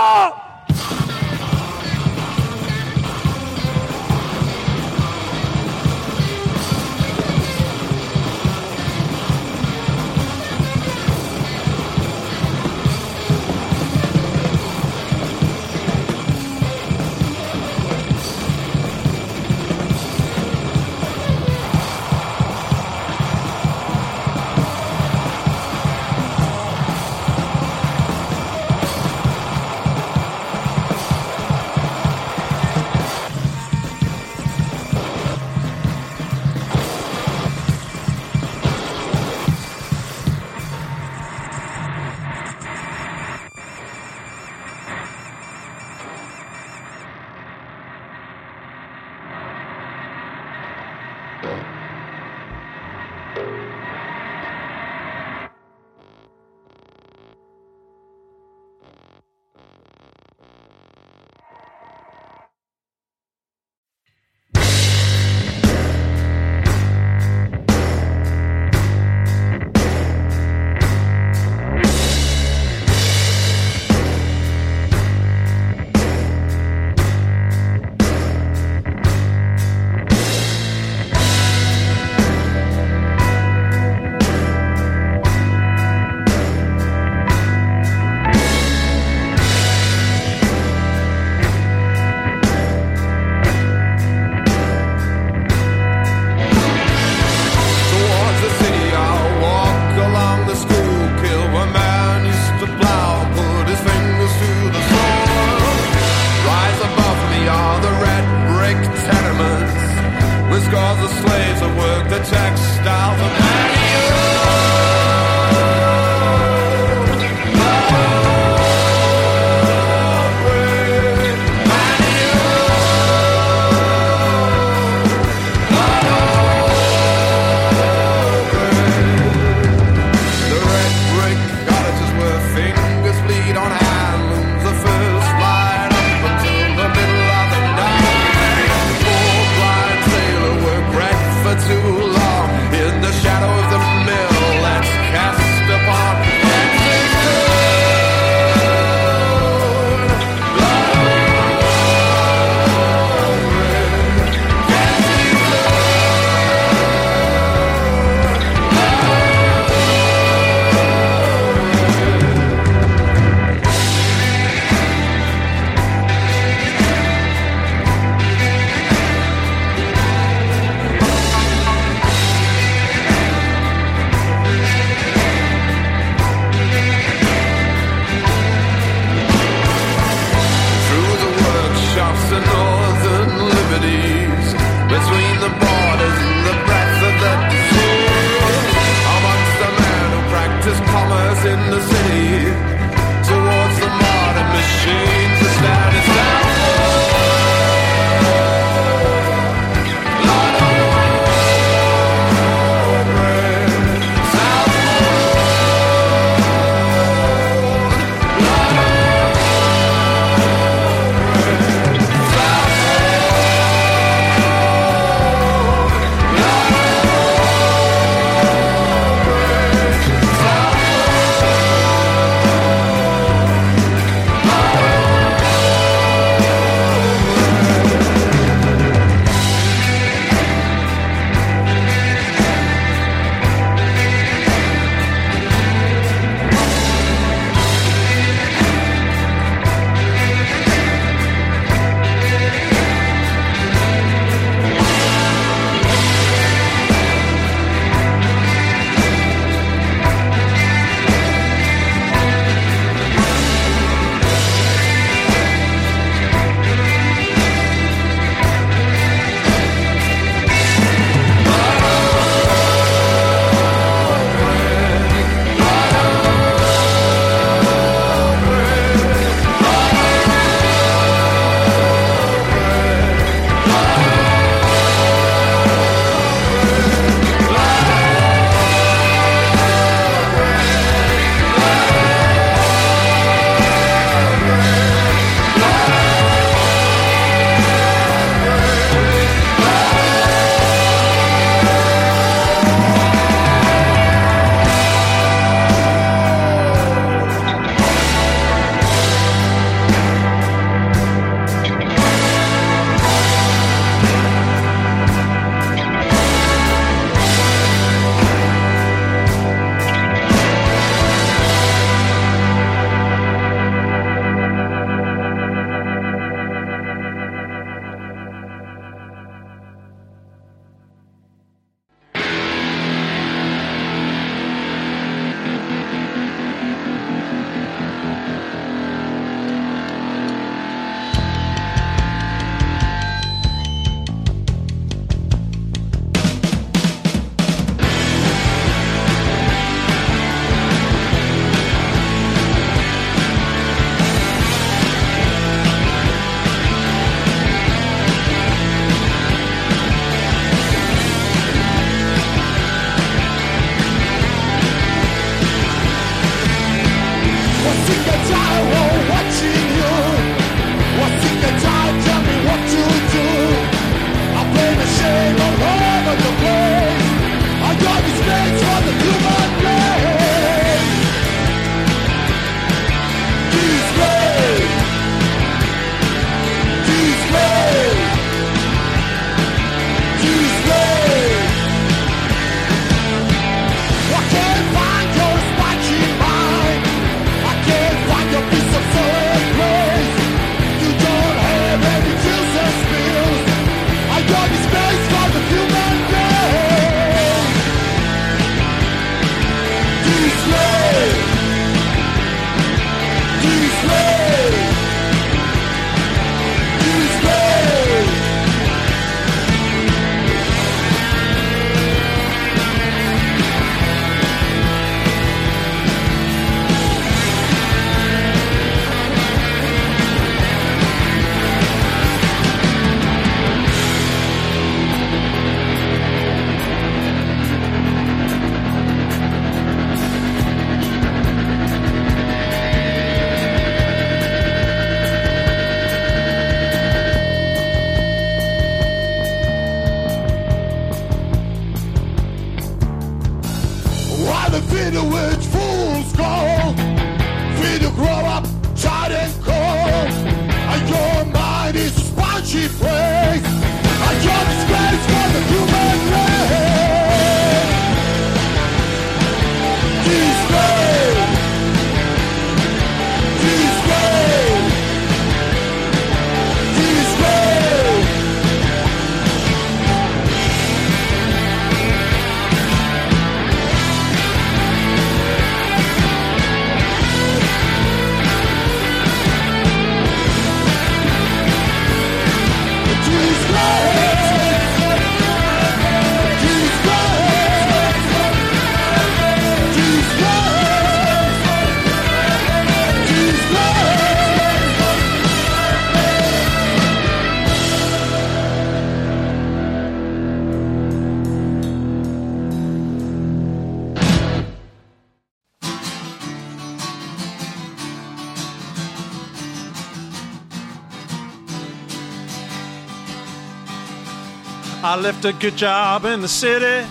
[514.96, 516.88] I left a good job in the city,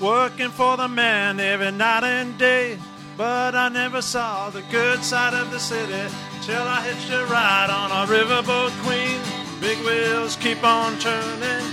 [0.00, 2.78] working for the man every night and day.
[3.18, 6.10] But I never saw the good side of the city
[6.40, 9.20] till I hitched a ride on a riverboat queen.
[9.60, 11.66] Big wheels keep on turning,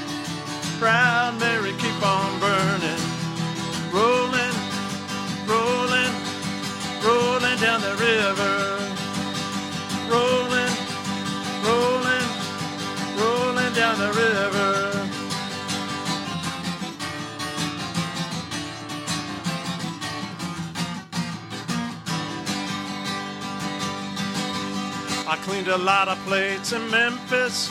[0.77, 3.03] proud Mary keep on burning,
[3.95, 4.56] rolling,
[5.48, 6.14] rolling,
[7.00, 8.56] rolling down the river,
[10.11, 10.74] rolling,
[11.64, 12.27] rolling,
[13.16, 14.73] rolling down the river.
[25.44, 27.70] Cleaned a lot of plates in Memphis,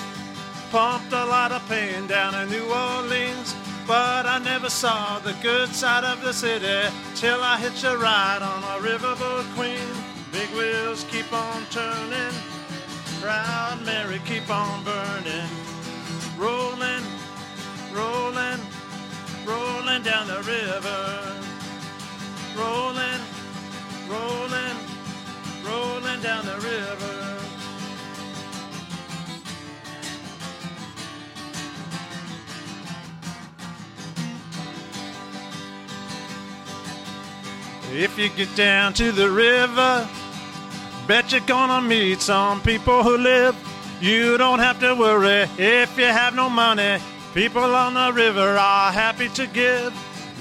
[0.70, 3.54] pumped a lot of pain down in New Orleans.
[3.86, 8.42] But I never saw the good side of the city till I hitched a ride
[8.42, 9.88] on a riverboat queen.
[10.32, 12.34] Big wheels keep on turning,
[13.20, 15.48] proud Mary keep on burning,
[16.36, 17.04] rolling,
[17.90, 18.60] rolling,
[19.46, 21.40] rolling down the river,
[22.54, 23.20] rolling,
[24.08, 24.76] rolling,
[25.64, 27.21] rolling down the river.
[37.94, 40.08] If you get down to the river,
[41.06, 43.54] bet you're gonna meet some people who live.
[44.00, 46.98] You don't have to worry if you have no money.
[47.34, 49.92] People on the river are happy to give.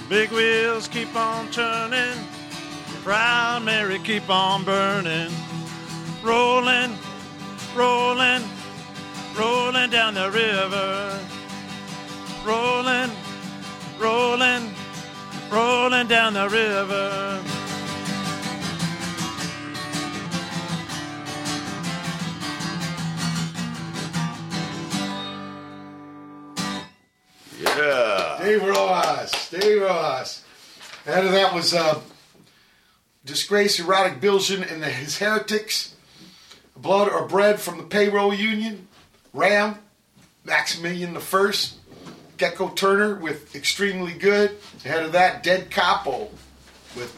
[0.08, 2.18] Big wheels keep on turning,
[3.04, 5.32] proud Mary keep on burning,
[6.24, 6.98] rolling,
[7.76, 8.44] rolling,
[9.38, 11.20] rolling down the river,
[12.46, 13.12] rolling,
[14.00, 14.74] rolling,
[15.52, 17.44] rolling down the river.
[27.62, 28.40] Yeah.
[28.42, 29.50] Dave Rojas.
[29.50, 30.44] Dave Rojas.
[31.06, 32.00] Ahead of that was uh,
[33.26, 35.96] Disgrace, Erotic Biljan, and the, his Heretics.
[36.78, 38.88] Blood or Bread from the Payroll Union.
[39.34, 39.78] Ram,
[40.46, 41.81] Maximillian the First.
[42.42, 44.58] Gecko Turner with Extremely Good.
[44.84, 46.28] Ahead of that, Dead Capo
[46.96, 47.16] with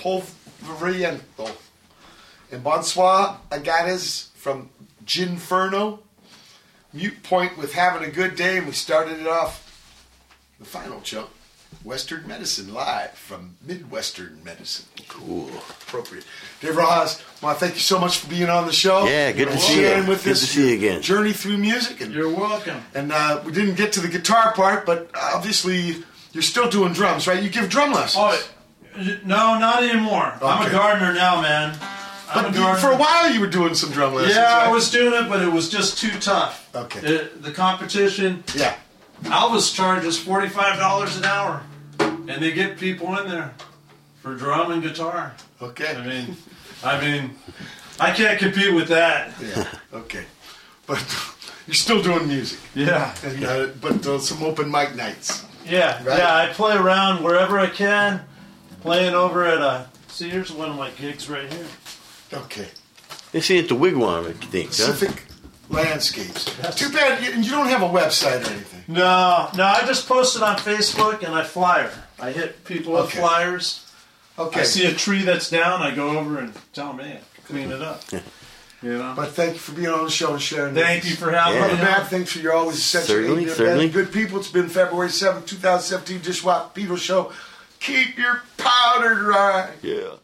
[0.00, 1.54] Polvoriento.
[2.50, 4.70] And bonsoir, Agadez from
[5.06, 6.00] Ginferno.
[6.92, 9.70] Mute Point with having a good day, and we started it off
[10.58, 11.30] the final chunk.
[11.84, 14.86] Western Medicine live from Midwestern Medicine.
[15.06, 15.48] Cool.
[15.48, 16.24] Appropriate.
[16.60, 19.06] Dave Rojas, well, thank you so much for being on the show.
[19.06, 20.06] Yeah, good to see you.
[20.06, 21.02] With Good us to see you again.
[21.02, 22.00] Journey through music.
[22.00, 22.80] And, You're welcome.
[22.94, 27.26] and uh, we didn't get to the guitar part, but obviously you're still doing drums,
[27.26, 27.42] right?
[27.42, 28.22] You give drum lessons.
[28.96, 30.34] Oh, no, not anymore.
[30.42, 31.78] I'm a gardener now, man.
[32.32, 32.76] I'm but a gardener.
[32.88, 34.34] for a while you were doing some drum lessons.
[34.36, 34.68] yeah, right?
[34.68, 36.68] I was doing it, but it was just too tough.
[36.76, 37.00] Okay.
[37.00, 38.44] The, the competition.
[38.54, 38.76] Yeah.
[39.26, 41.62] Alva's charges forty five dollars an hour,
[41.98, 43.52] and they get people in there
[44.22, 45.34] for drum and guitar.
[45.60, 45.94] Okay.
[45.94, 46.36] I mean,
[46.82, 47.36] I mean,
[47.98, 49.32] I can't compete with that.
[49.40, 49.66] Yeah.
[49.92, 50.24] Okay.
[50.86, 50.98] But
[51.66, 52.58] you're still doing music.
[52.74, 53.14] Yeah.
[53.24, 55.44] And, uh, but uh, some open mic nights.
[55.66, 56.18] Yeah, Right.
[56.18, 56.34] yeah.
[56.34, 58.22] I play around wherever I can.
[58.80, 61.66] Playing over at uh, see, here's one of my gigs right here.
[62.32, 62.68] Okay.
[63.32, 64.86] They see it at the Wigwam, I think, huh?
[64.92, 65.24] Pacific
[65.68, 66.46] landscapes.
[66.76, 68.82] Too bad you, you don't have a website or anything.
[68.88, 69.64] No, no.
[69.64, 71.92] I just post it on Facebook and I flyer.
[72.18, 73.18] I hit people with Okay.
[73.20, 73.86] flyers.
[74.40, 74.60] Okay.
[74.60, 75.82] I see a tree that's down.
[75.82, 78.02] I go over and tell them, hey, clean it up.
[78.12, 78.20] you
[78.98, 79.12] know.
[79.14, 80.74] But thank you for being on the show and sharing.
[80.74, 81.82] Thank with you for having Brother me.
[81.82, 83.08] Matt, thanks for your always essential.
[83.16, 83.88] Certainly, certainly.
[83.88, 84.38] Good people.
[84.38, 87.32] It's been February seventh, two 2017 Dishwap People Show.
[87.80, 89.70] Keep your powder dry.
[89.82, 90.14] Yeah.